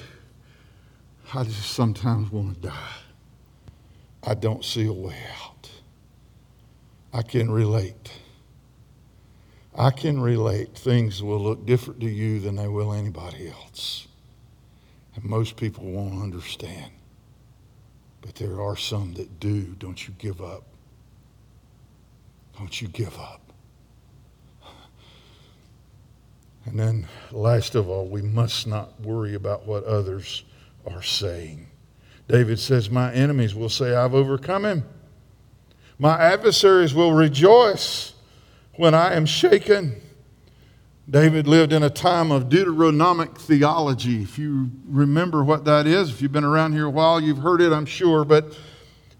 [1.33, 2.93] I just sometimes want to die.
[4.23, 5.69] I don't see a way out.
[7.13, 8.11] I can relate.
[9.77, 10.75] I can relate.
[10.75, 14.07] Things will look different to you than they will anybody else.
[15.15, 16.91] And most people won't understand.
[18.21, 19.75] But there are some that do.
[19.77, 20.63] Don't you give up.
[22.57, 23.41] Don't you give up.
[26.65, 30.43] And then, last of all, we must not worry about what others
[30.87, 31.67] are saying.
[32.27, 34.83] David says, My enemies will say, I've overcome him.
[35.99, 38.14] My adversaries will rejoice
[38.77, 40.01] when I am shaken.
[41.09, 44.23] David lived in a time of Deuteronomic theology.
[44.23, 47.61] If you remember what that is, if you've been around here a while, you've heard
[47.61, 48.25] it, I'm sure.
[48.25, 48.57] But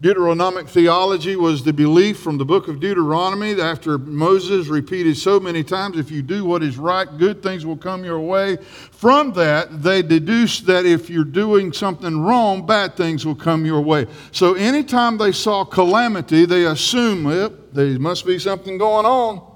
[0.02, 5.40] Deuteronomic theology was the belief from the book of Deuteronomy that after Moses repeated so
[5.40, 8.58] many times, if you do what is right, good things will come your way.
[8.92, 13.80] From that, they deduced that if you're doing something wrong, bad things will come your
[13.80, 14.06] way.
[14.34, 19.50] So anytime they saw calamity, they assumed, well, there must be something going on.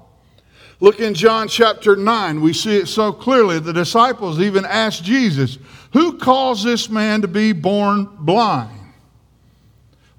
[0.80, 2.40] Look in John chapter 9.
[2.40, 3.58] We see it so clearly.
[3.58, 5.58] The disciples even asked Jesus,
[5.92, 8.79] Who caused this man to be born blind?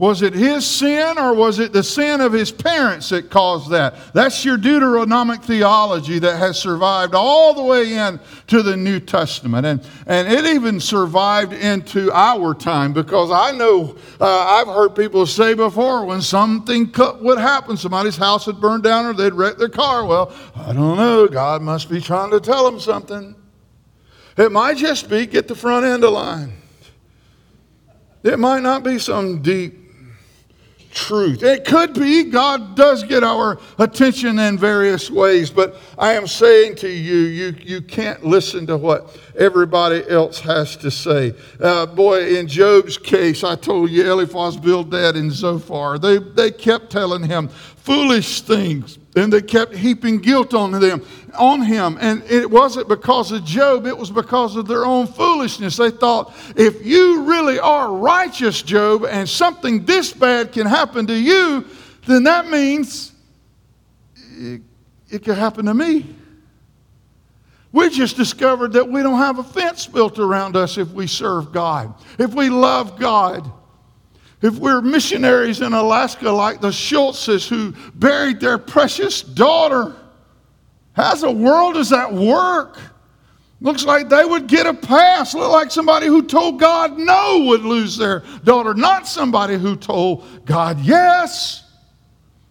[0.02, 3.93] Was it his sin or was it the sin of his parents that caused that?
[4.16, 9.68] That's your Deuteronomic theology that has survived all the way into the New Testament.
[9.68, 15.28] And, and it even survived into our time because I know uh, I've heard people
[15.28, 19.70] say before when something would happen, somebody's house would burn down or they'd wreck their
[19.70, 20.04] car.
[20.08, 21.28] Well, I don't know.
[21.28, 23.36] God must be trying to tell them something.
[24.36, 26.54] It might just be get the front end aligned.
[28.24, 29.80] It might not be some deep
[30.91, 31.43] truth.
[31.43, 36.75] It could be God does get our attention in various ways, but I am saying
[36.77, 41.34] to you, you, you can't listen to what everybody else has to say.
[41.59, 46.89] Uh, boy, in Job's case, I told you Eliphaz, Bildad, and Zophar, they, they kept
[46.89, 51.03] telling him foolish things and they kept heaping guilt on them
[51.38, 51.97] on him.
[51.99, 55.77] And it wasn't because of Job it was because of their own foolishness.
[55.77, 61.15] They thought if you really are righteous Job and something this bad can happen to
[61.15, 61.65] you
[62.07, 63.11] then that means
[64.38, 64.61] it,
[65.09, 66.05] it could happen to me
[67.74, 71.51] we just discovered that we don't have a fence built around us if we serve
[71.51, 73.51] god if we love god
[74.41, 79.95] if we're missionaries in Alaska like the Schultzes who buried their precious daughter,
[80.93, 82.80] how the world does that work?
[83.59, 85.36] Looks like they would get a pass.
[85.36, 90.45] Look like somebody who told God no would lose their daughter, not somebody who told
[90.45, 91.63] God yes.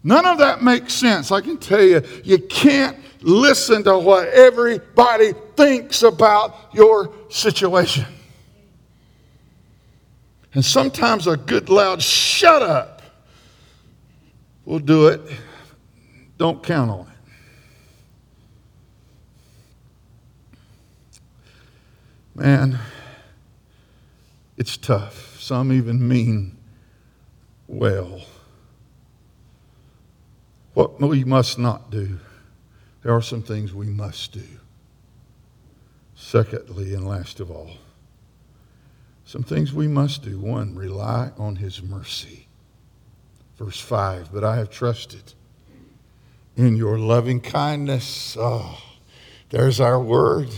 [0.05, 1.33] None of that makes sense.
[1.33, 8.07] I can tell you, you can't listen to what everybody thinks about your situation.
[10.55, 13.03] And sometimes a good loud shut up
[14.65, 15.21] will do it.
[16.39, 17.07] Don't count on it.
[22.35, 22.79] Man,
[24.57, 25.39] it's tough.
[25.41, 26.57] Some even mean
[27.67, 28.23] well.
[30.75, 32.19] What we must not do,
[33.03, 34.47] there are some things we must do.
[36.15, 37.71] Secondly, and last of all,
[39.25, 40.39] some things we must do.
[40.39, 42.49] One, rely on His mercy.
[43.57, 45.35] Verse 5 But I have trusted
[46.57, 48.37] in your loving kindness.
[48.39, 48.83] Oh,
[49.51, 50.49] there's our word.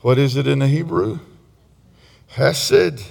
[0.00, 1.20] What is it in the Hebrew?
[2.28, 3.02] Hesed.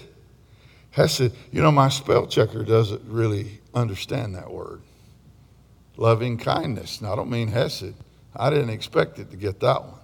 [0.91, 1.34] Hesed.
[1.52, 4.82] You know, my spell checker doesn't really understand that word.
[5.97, 7.02] Loving kindness.
[7.02, 7.93] Now, I don't mean Hesed.
[8.39, 9.99] I didn't expect it to get that one.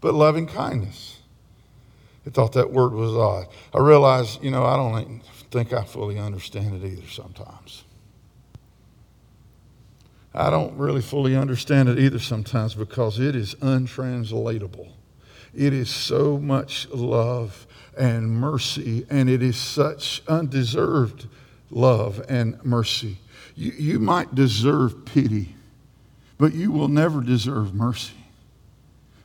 [0.00, 1.18] But loving kindness.
[2.26, 3.46] I thought that word was odd.
[3.72, 7.84] I realized, you know, I don't think I fully understand it either sometimes.
[10.34, 14.88] I don't really fully understand it either sometimes because it is untranslatable.
[15.54, 21.26] It is so much love and mercy, and it is such undeserved
[21.70, 23.18] love and mercy.
[23.54, 25.54] You, you might deserve pity,
[26.42, 28.16] but you will never deserve mercy.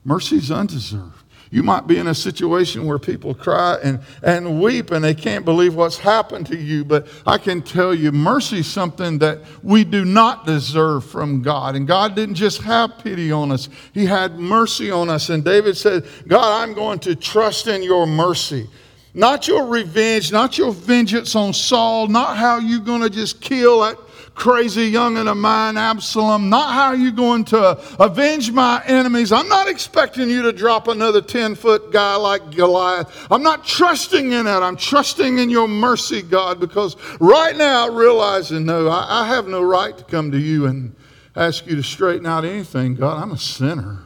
[0.06, 1.24] Mercy is undeserved.
[1.50, 5.44] You might be in a situation where people cry and, and weep and they can't
[5.44, 6.86] believe what's happened to you.
[6.86, 11.76] But I can tell you, mercy is something that we do not deserve from God.
[11.76, 15.30] And God didn't just have pity on us, He had mercy on us.
[15.30, 18.70] And David said, God, I'm going to trust in your mercy.
[19.16, 23.80] Not your revenge, not your vengeance on Saul, not how you're going to just kill
[23.80, 23.98] that
[24.38, 29.32] crazy youngin' of mine, Absalom, not how you're going to avenge my enemies.
[29.32, 33.28] I'm not expecting you to drop another 10 foot guy like Goliath.
[33.32, 34.62] I'm not trusting in that.
[34.62, 39.64] I'm trusting in your mercy, God, because right now, realizing, no, I, I have no
[39.64, 40.96] right to come to you and
[41.36, 42.94] ask you to straighten out anything.
[42.94, 44.04] God, I'm a sinner.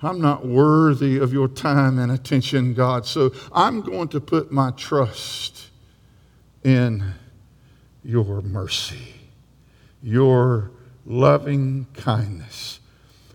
[0.00, 3.04] I'm not worthy of your time and attention, God.
[3.04, 5.70] So I'm going to put my trust
[6.62, 7.14] in
[8.04, 9.13] your mercy
[10.04, 10.70] your
[11.06, 12.78] loving kindness.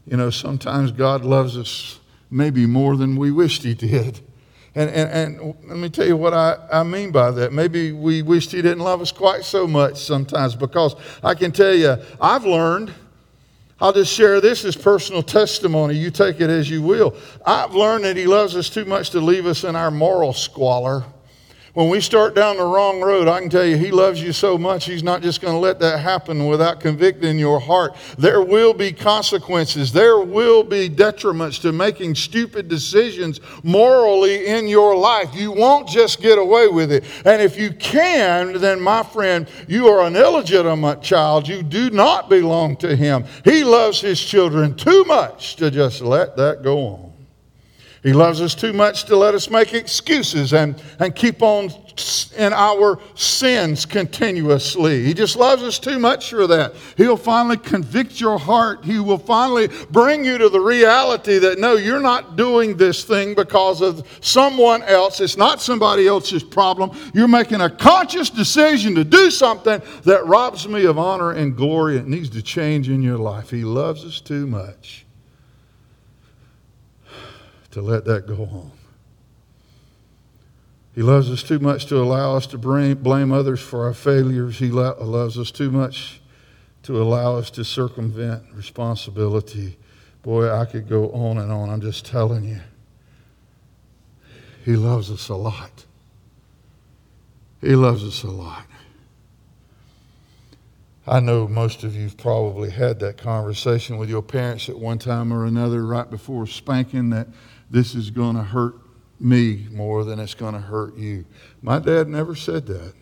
[0.06, 2.00] You know, sometimes God loves us
[2.30, 4.22] maybe more than we wished He did.
[4.76, 7.52] And, and, and let me tell you what I, I mean by that.
[7.52, 11.74] Maybe we wished He didn't love us quite so much sometimes because I can tell
[11.74, 12.94] you, I've learned.
[13.82, 15.96] I'll just share this as personal testimony.
[15.96, 17.16] You take it as you will.
[17.46, 21.06] I've learned that He loves us too much to leave us in our moral squalor.
[21.74, 24.58] When we start down the wrong road, I can tell you, He loves you so
[24.58, 27.96] much, He's not just going to let that happen without convicting your heart.
[28.18, 34.96] There will be consequences, there will be detriments to making stupid decisions morally in your
[34.96, 35.36] life.
[35.36, 37.04] You won't just get away with it.
[37.26, 41.48] And if you can, then, my friend, you are an illegitimate child.
[41.48, 43.26] You do not belong to Him.
[43.44, 47.09] He loves His children too much to just let that go on.
[48.02, 51.70] He loves us too much to let us make excuses and, and keep on
[52.38, 55.04] in our sins continuously.
[55.04, 56.74] He just loves us too much for that.
[56.96, 58.86] He'll finally convict your heart.
[58.86, 63.36] He will finally bring you to the reality that no, you're not doing this thing
[63.36, 65.20] because of someone else.
[65.20, 66.98] It's not somebody else's problem.
[67.14, 71.98] You're making a conscious decision to do something that robs me of honor and glory.
[71.98, 73.50] It needs to change in your life.
[73.50, 75.06] He loves us too much
[77.72, 78.72] to let that go on.
[80.96, 84.60] He loves us too much to allow us to blame others for our failures.
[84.60, 86.20] He loves us too much
[86.84, 89.78] to allow us to circumvent responsibility.
[90.24, 91.70] Boy, I could go on and on.
[91.70, 92.60] I'm just telling you.
[94.66, 95.86] He loves us a lot.
[97.62, 98.66] He loves us a lot.
[101.08, 105.34] I know most of you've probably had that conversation with your parents at one time
[105.34, 107.28] or another right before spanking that
[107.70, 108.76] this is going to hurt
[109.20, 111.26] me more than it's going to hurt you.
[111.62, 112.94] My dad never said that.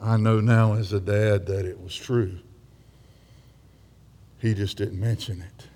[0.00, 2.38] I know now as a dad that it was true.
[4.38, 5.66] He just didn't mention it.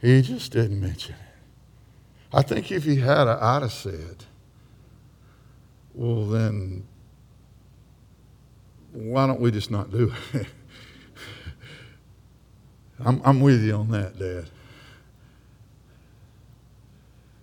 [0.00, 1.20] He just didn't mention it.
[2.32, 4.24] I think if he had, I'd have said,
[5.94, 6.86] well, then
[8.92, 10.46] why don't we just not do it?
[13.04, 14.46] I'm, I'm with you on that, Dad.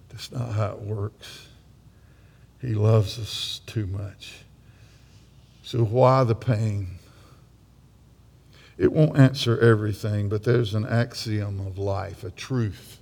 [0.10, 1.47] That's not how it works.
[2.62, 4.39] He loves us too much.
[5.64, 6.99] So, why the pain?
[8.78, 12.99] It won't answer everything, but there's an axiom of life, a truth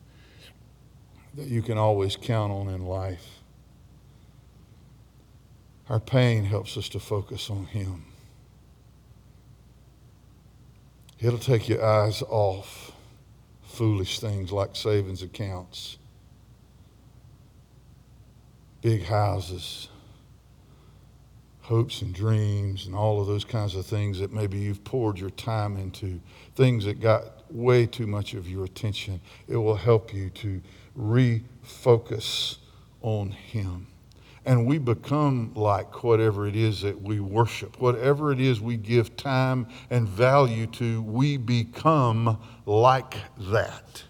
[1.35, 3.25] that you can always count on in life.
[5.89, 8.05] Our pain helps us to focus on Him.
[11.25, 12.91] It'll take your eyes off
[13.63, 15.97] foolish things like savings accounts,
[18.83, 19.87] big houses,
[21.61, 25.31] hopes and dreams, and all of those kinds of things that maybe you've poured your
[25.31, 26.21] time into,
[26.53, 29.19] things that got way too much of your attention.
[29.47, 30.61] It will help you to
[30.95, 32.57] refocus
[33.01, 33.87] on Him.
[34.45, 39.17] And we become like whatever it is that we worship, whatever it is we give
[39.17, 44.03] time and value to, we become like that.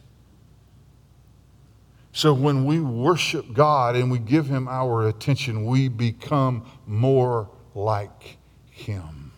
[2.12, 8.38] So when we worship God and we give Him our attention, we become more like
[8.70, 9.32] Him.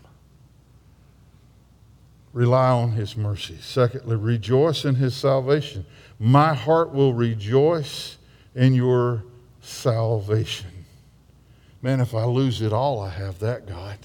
[2.34, 3.58] Rely on His mercy.
[3.62, 5.86] Secondly, rejoice in His salvation.
[6.20, 8.18] My heart will rejoice
[8.56, 9.24] in your
[9.62, 10.77] salvation.
[11.82, 13.98] Man, if I lose it all, I have that, God.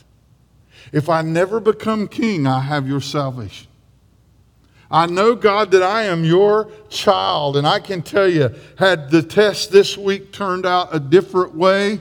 [0.92, 3.68] If I never become king, I have your salvation.
[4.90, 7.56] I know, God, that I am your child.
[7.56, 12.00] And I can tell you, had the test this week turned out a different way,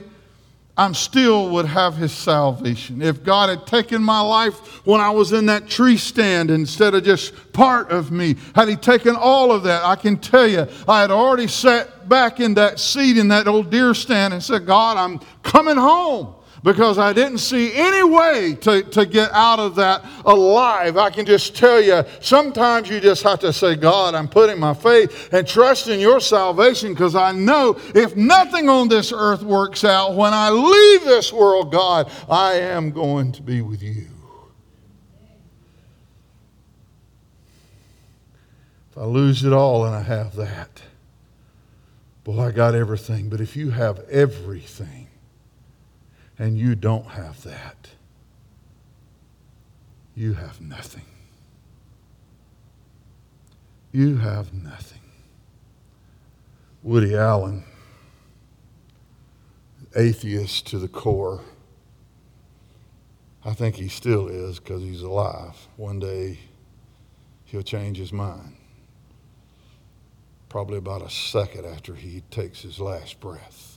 [0.76, 3.02] I still would have his salvation.
[3.02, 7.04] If God had taken my life when I was in that tree stand instead of
[7.04, 11.02] just part of me, had he taken all of that, I can tell you, I
[11.02, 14.96] had already sat back in that seat in that old deer stand and said, God,
[14.96, 20.04] I'm coming home because I didn't see any way to, to get out of that
[20.24, 20.96] alive.
[20.96, 24.74] I can just tell you, sometimes you just have to say, God, I'm putting my
[24.74, 29.84] faith and trust in your salvation because I know if nothing on this earth works
[29.84, 34.06] out, when I leave this world, God, I am going to be with you.
[38.92, 40.82] If I lose it all and I have that,
[42.24, 43.30] boy, I got everything.
[43.30, 45.01] But if you have everything,
[46.38, 47.90] and you don't have that,
[50.14, 51.04] you have nothing.
[53.92, 55.00] You have nothing.
[56.82, 57.64] Woody Allen,
[59.94, 61.42] atheist to the core.
[63.44, 65.68] I think he still is because he's alive.
[65.76, 66.38] One day
[67.44, 68.56] he'll change his mind.
[70.48, 73.71] Probably about a second after he takes his last breath.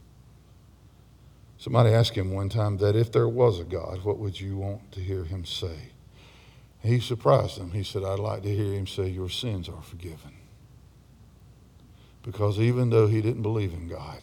[1.66, 4.91] Somebody asked him one time that if there was a God, what would you want
[4.91, 5.93] to hear him say?
[6.84, 7.72] he surprised them.
[7.72, 10.34] He said, I'd like to hear him say, Your sins are forgiven.
[12.22, 14.22] Because even though he didn't believe in God,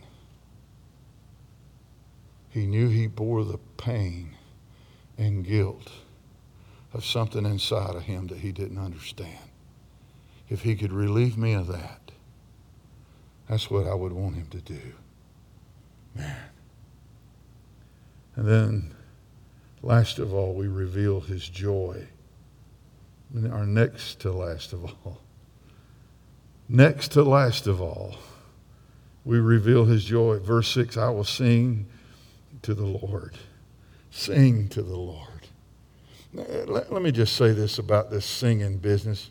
[2.48, 4.36] he knew he bore the pain
[5.18, 5.90] and guilt
[6.94, 9.50] of something inside of him that he didn't understand.
[10.48, 12.12] If he could relieve me of that,
[13.48, 14.92] that's what I would want him to do.
[16.14, 16.51] Man.
[18.36, 18.94] And then,
[19.82, 22.06] last of all, we reveal his joy.
[23.34, 25.20] And our next to last of all.
[26.68, 28.16] Next to last of all,
[29.24, 30.38] we reveal his joy.
[30.38, 31.86] Verse 6 I will sing
[32.62, 33.36] to the Lord.
[34.10, 35.28] Sing to the Lord.
[36.32, 39.30] Let, let me just say this about this singing business.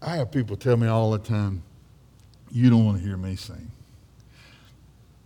[0.00, 1.62] I have people tell me all the time,
[2.50, 3.70] you don't want to hear me sing.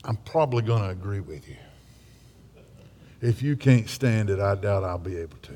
[0.04, 1.56] I'm probably going to agree with you.
[3.22, 5.54] If you can't stand it, I doubt I'll be able to.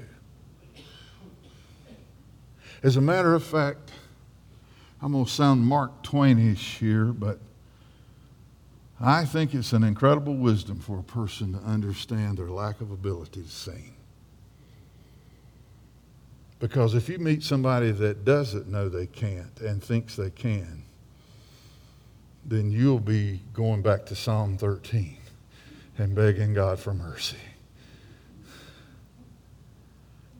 [2.84, 3.90] As a matter of fact,
[5.02, 7.40] I'm going to sound Mark Twainish here, but
[9.00, 13.42] I think it's an incredible wisdom for a person to understand their lack of ability
[13.42, 13.94] to sing.
[16.60, 20.84] Because if you meet somebody that doesn't know they can't and thinks they can,
[22.44, 25.16] then you'll be going back to Psalm 13
[25.98, 27.36] and begging God for mercy.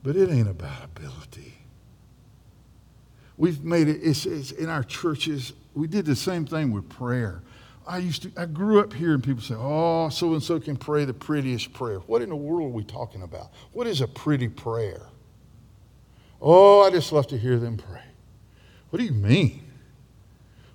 [0.07, 1.53] But it ain't about ability.
[3.35, 7.41] We've made it, it's, it's in our churches, we did the same thing with prayer.
[7.85, 11.03] I used to, I grew up hearing people say, oh, so and so can pray
[11.03, 11.99] the prettiest prayer.
[11.99, 13.49] What in the world are we talking about?
[13.73, 15.01] What is a pretty prayer?
[16.41, 17.99] Oh, I just love to hear them pray.
[18.91, 19.66] What do you mean?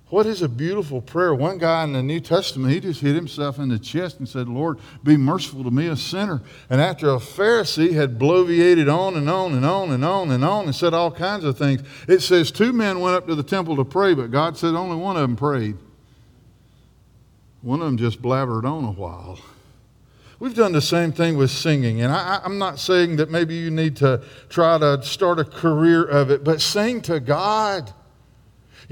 [0.09, 1.33] What is a beautiful prayer?
[1.33, 4.47] One guy in the New Testament, he just hit himself in the chest and said,
[4.47, 6.43] Lord, be merciful to me, a sinner.
[6.69, 10.65] And after a Pharisee had bloviated on and on and on and on and on
[10.65, 13.75] and said all kinds of things, it says two men went up to the temple
[13.77, 15.77] to pray, but God said only one of them prayed.
[17.63, 19.39] One of them just blabbered on a while.
[20.37, 23.71] We've done the same thing with singing, and I, am not saying that maybe you
[23.71, 27.93] need to try to start a career of it, but sing to God.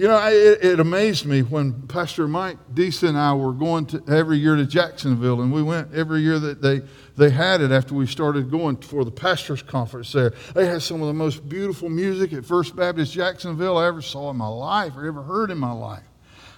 [0.01, 4.03] You know, it, it, amazed me when Pastor Mike Deesa and I were going to,
[4.07, 6.81] every year to Jacksonville, and we went every year that they,
[7.17, 10.33] they had it after we started going for the pastors' conference there.
[10.55, 14.31] They had some of the most beautiful music at First Baptist Jacksonville I ever saw
[14.31, 16.01] in my life or ever heard in my life.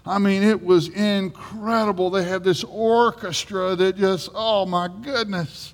[0.05, 2.11] I mean, it was incredible.
[2.11, 5.72] They had this orchestra that just, oh my goodness.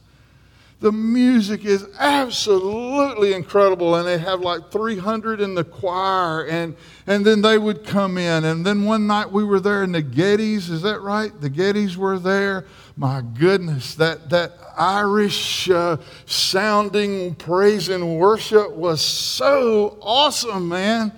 [0.81, 6.73] The music is absolutely incredible, and they have like 300 in the choir, and,
[7.05, 8.45] and then they would come in.
[8.45, 11.31] And then one night we were there, and the Gettys, is that right?
[11.41, 12.65] The Gettys were there.
[12.95, 21.11] my goodness, that, that Irish uh, sounding praise and worship was so awesome, man.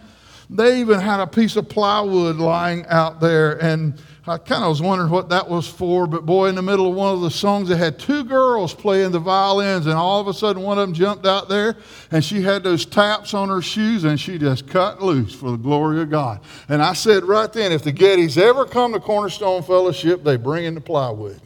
[0.49, 3.93] They even had a piece of plywood lying out there, and
[4.28, 6.93] I kind of was wondering what that was for, but boy, in the middle of
[6.93, 10.34] one of the songs, they had two girls playing the violins, and all of a
[10.34, 11.76] sudden one of them jumped out there,
[12.11, 15.57] and she had those taps on her shoes, and she just cut loose for the
[15.57, 16.39] glory of God.
[16.69, 20.65] And I said right then, if the Gettys ever come to Cornerstone Fellowship, they bring
[20.65, 21.41] in the plywood.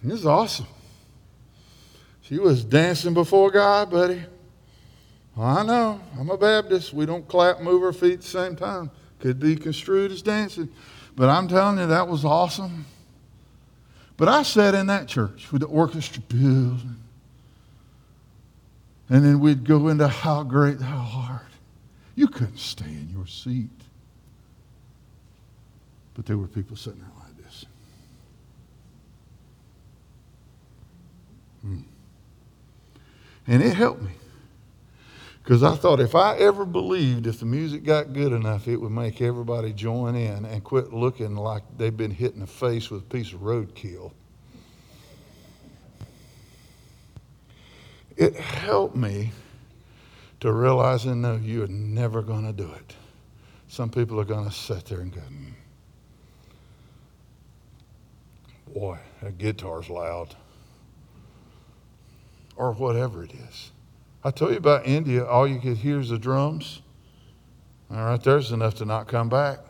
[0.00, 0.66] This is awesome.
[2.22, 4.22] She was dancing before God, buddy.
[5.36, 6.00] I know.
[6.18, 6.92] I'm a Baptist.
[6.92, 8.92] We don't clap, move our feet at the same time.
[9.20, 10.68] Could be construed as dancing.
[11.14, 12.84] But I'm telling you, that was awesome.
[14.16, 16.96] But I sat in that church with the orchestra building.
[19.08, 21.42] And then we'd go into how great thou art.
[22.14, 23.68] You couldn't stay in your seat.
[26.14, 27.66] But there were people sitting there like this.
[31.62, 31.80] Hmm.
[33.46, 34.12] And it helped me.
[35.46, 38.90] Because I thought if I ever believed if the music got good enough, it would
[38.90, 43.02] make everybody join in and quit looking like they've been hit in the face with
[43.02, 44.10] a piece of roadkill.
[48.16, 49.30] It helped me
[50.40, 52.96] to realize and know you are never going to do it.
[53.68, 55.52] Some people are going to sit there and go, mm.
[58.74, 60.34] boy, that guitar's loud.
[62.56, 63.70] Or whatever it is.
[64.26, 66.82] I told you about India, all you could hear is the drums.
[67.92, 69.60] All right, there's enough to not come back.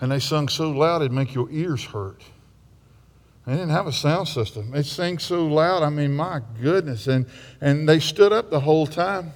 [0.00, 2.20] And they sung so loud it'd make your ears hurt.
[3.46, 4.72] They didn't have a sound system.
[4.72, 7.06] They sang so loud, I mean, my goodness.
[7.06, 7.26] And,
[7.60, 9.30] and they stood up the whole time.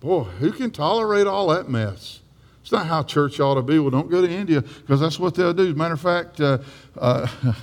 [0.00, 2.20] Boy, who can tolerate all that mess?
[2.60, 3.78] It's not how church ought to be.
[3.78, 5.68] Well, don't go to India because that's what they'll do.
[5.68, 6.58] As a matter of fact, uh,
[6.98, 7.26] uh,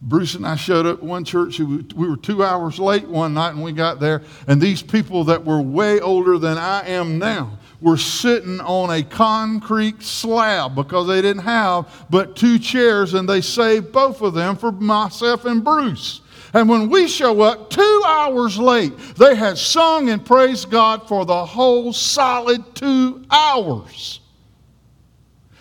[0.00, 1.58] Bruce and I showed up one church.
[1.58, 5.44] We were two hours late one night and we got there, and these people that
[5.44, 11.22] were way older than I am now were sitting on a concrete slab because they
[11.22, 16.20] didn't have but two chairs, and they saved both of them for myself and Bruce.
[16.54, 21.26] And when we show up two hours late, they had sung and praised God for
[21.26, 24.20] the whole solid two hours.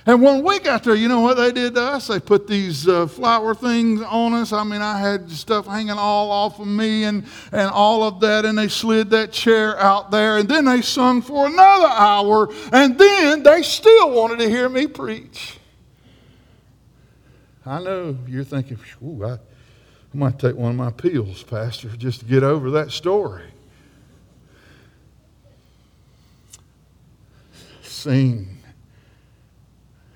[0.07, 2.07] And when we got there, you know what they did to us?
[2.07, 4.53] They put these uh, flower things on us.
[4.53, 8.45] I mean, I had stuff hanging all off of me and, and all of that,
[8.45, 12.97] and they slid that chair out there, and then they sung for another hour, and
[12.97, 15.57] then they still wanted to hear me preach.
[17.65, 19.37] I know you're thinking, ooh, I, I
[20.13, 23.43] might take one of my pills, Pastor, just to get over that story.
[27.81, 28.56] Sing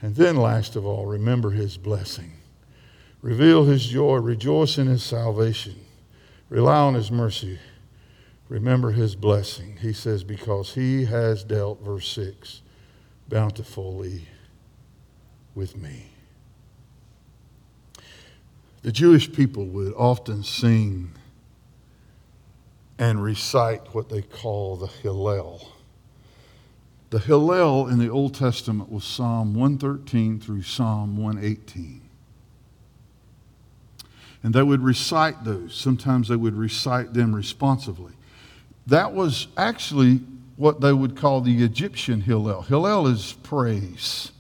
[0.02, 2.34] and then, last of all, remember his blessing.
[3.22, 5.76] Reveal his joy, rejoice in his salvation,
[6.50, 7.60] rely on his mercy,
[8.50, 9.78] remember his blessing.
[9.80, 12.62] He says, Because he has dealt, verse 6,
[13.30, 14.28] bountifully
[15.54, 16.08] with me.
[18.82, 21.12] The Jewish people would often sing
[22.98, 25.68] and recite what they call the Hallel.
[27.12, 32.02] The Hallel in the Old Testament was Psalm 113 through Psalm 118.
[34.44, 35.76] And they would recite those.
[35.76, 38.14] Sometimes they would recite them responsively.
[38.88, 40.22] That was actually
[40.56, 42.66] what they would call the Egyptian Hallel.
[42.68, 44.32] Hallel is praise.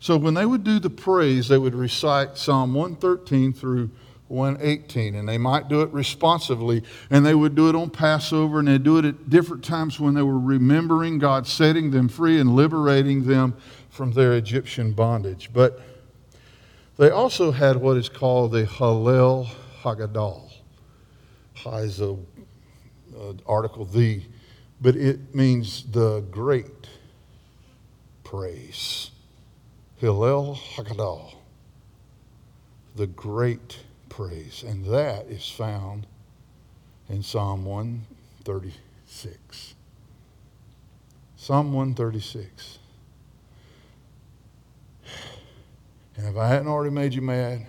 [0.00, 3.90] So when they would do the praise, they would recite Psalm 113 through
[4.30, 8.68] 118 and they might do it responsively and they would do it on passover and
[8.68, 12.54] they'd do it at different times when they were remembering god setting them free and
[12.54, 13.56] liberating them
[13.88, 15.50] from their egyptian bondage.
[15.52, 15.80] But
[16.96, 19.48] they also had what is called the hallel
[19.82, 20.50] haggadah
[21.54, 22.16] ha is a,
[23.46, 24.22] article the
[24.80, 26.88] but it means the great
[28.24, 29.10] praise.
[30.00, 31.34] Hallel haggadah
[32.96, 33.78] the great
[34.20, 34.64] praise.
[34.66, 36.06] And that is found
[37.08, 39.74] in Psalm 136.
[41.36, 42.78] Psalm 136.
[46.16, 47.66] And if I hadn't already made you mad,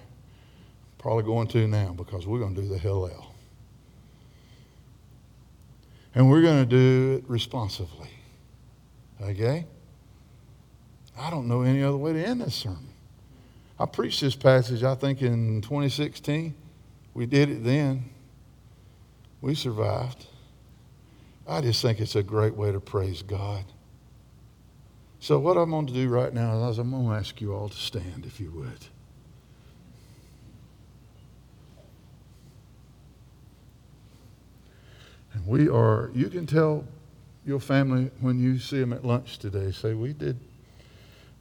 [0.97, 3.28] probably going to now because we're going to do the Hallel.
[6.14, 8.10] And we're going to do it responsively.
[9.22, 9.66] Okay?
[11.18, 12.90] I don't know any other way to end this sermon.
[13.82, 16.53] I preached this passage, I think, in 2016.
[17.15, 18.11] We did it then.
[19.41, 20.27] We survived.
[21.47, 23.65] I just think it's a great way to praise God.
[25.19, 27.69] So, what I'm going to do right now is I'm going to ask you all
[27.69, 28.86] to stand, if you would.
[35.34, 36.86] And we are, you can tell
[37.47, 40.39] your family when you see them at lunch today, say, we did,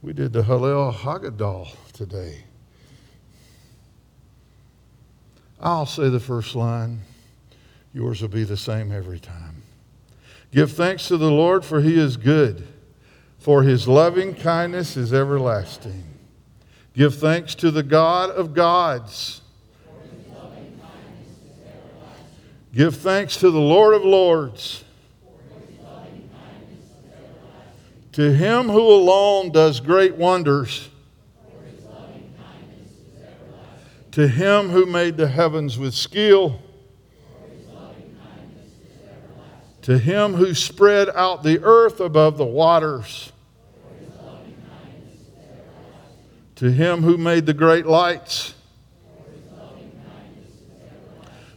[0.01, 2.43] we did the Hallel Haggadah today.
[5.59, 7.01] I'll say the first line.
[7.93, 9.63] Yours will be the same every time.
[10.51, 12.67] Give thanks to the Lord, for he is good
[13.41, 16.03] for his loving kindness is everlasting.
[16.93, 19.41] Give thanks to the God of gods.
[22.71, 24.83] Give thanks to the Lord of lords.
[28.13, 30.89] To him who alone does great wonders.
[34.11, 36.59] To him who made the heavens with skill.
[39.83, 43.31] To him who spread out the earth above the waters.
[46.55, 48.53] To him who made the great lights.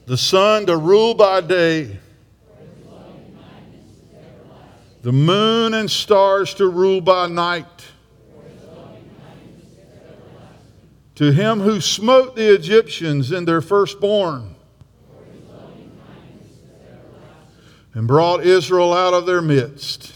[0.07, 1.99] The sun to rule by day.
[5.05, 7.85] The moon and stars to rule by night.
[11.17, 14.57] To him who smote the Egyptians in their firstborn
[17.93, 20.15] and brought Israel out of their midst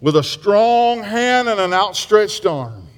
[0.00, 2.88] with a strong hand and an outstretched arm.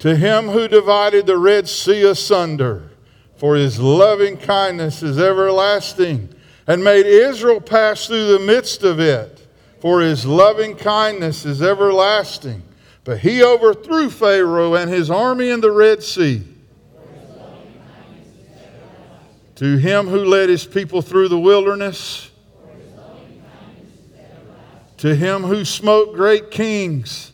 [0.00, 2.90] To him who divided the Red Sea asunder,
[3.36, 6.28] for his loving kindness is everlasting,
[6.66, 9.46] and made Israel pass through the midst of it,
[9.80, 12.62] for his loving kindness is everlasting.
[13.04, 16.42] But he overthrew Pharaoh and his army in the Red Sea
[19.56, 22.30] to him who led his people through the wilderness,
[24.96, 27.32] to him who smote great kings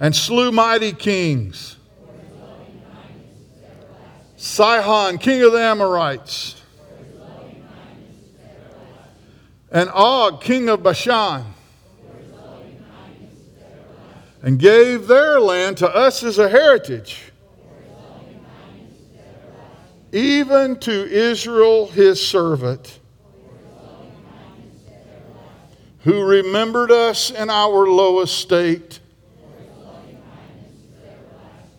[0.00, 1.75] and slew mighty kings,
[4.46, 6.62] Sihon, king of the Amorites,
[9.70, 11.44] and Og, king of Bashan,
[14.42, 17.32] and gave their land to us as a heritage
[20.12, 23.00] even to Israel his servant,
[26.00, 29.00] who remembered us in our low estate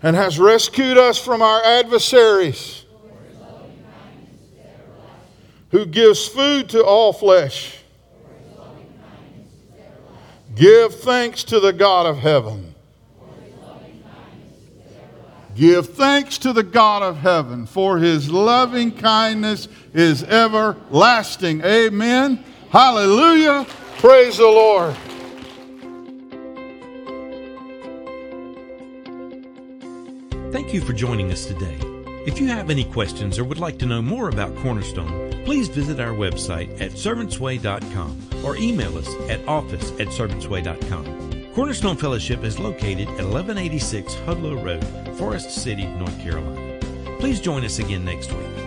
[0.02, 2.86] and has rescued us from our adversaries,
[5.72, 7.78] who gives food to all flesh.
[10.56, 12.76] Give thanks to the God of heaven
[15.58, 21.64] Give thanks to the God of heaven, for his loving kindness is everlasting.
[21.64, 22.44] Amen.
[22.70, 23.66] Hallelujah.
[23.98, 24.96] Praise the Lord.
[30.52, 31.78] Thank you for joining us today.
[32.26, 36.00] If you have any questions or would like to know more about Cornerstone, please visit
[36.00, 41.54] our website at servantsway.com or email us at office at servantsway.com.
[41.54, 46.80] Cornerstone Fellowship is located at 1186 Hudlow Road, Forest City, North Carolina.
[47.20, 48.67] Please join us again next week.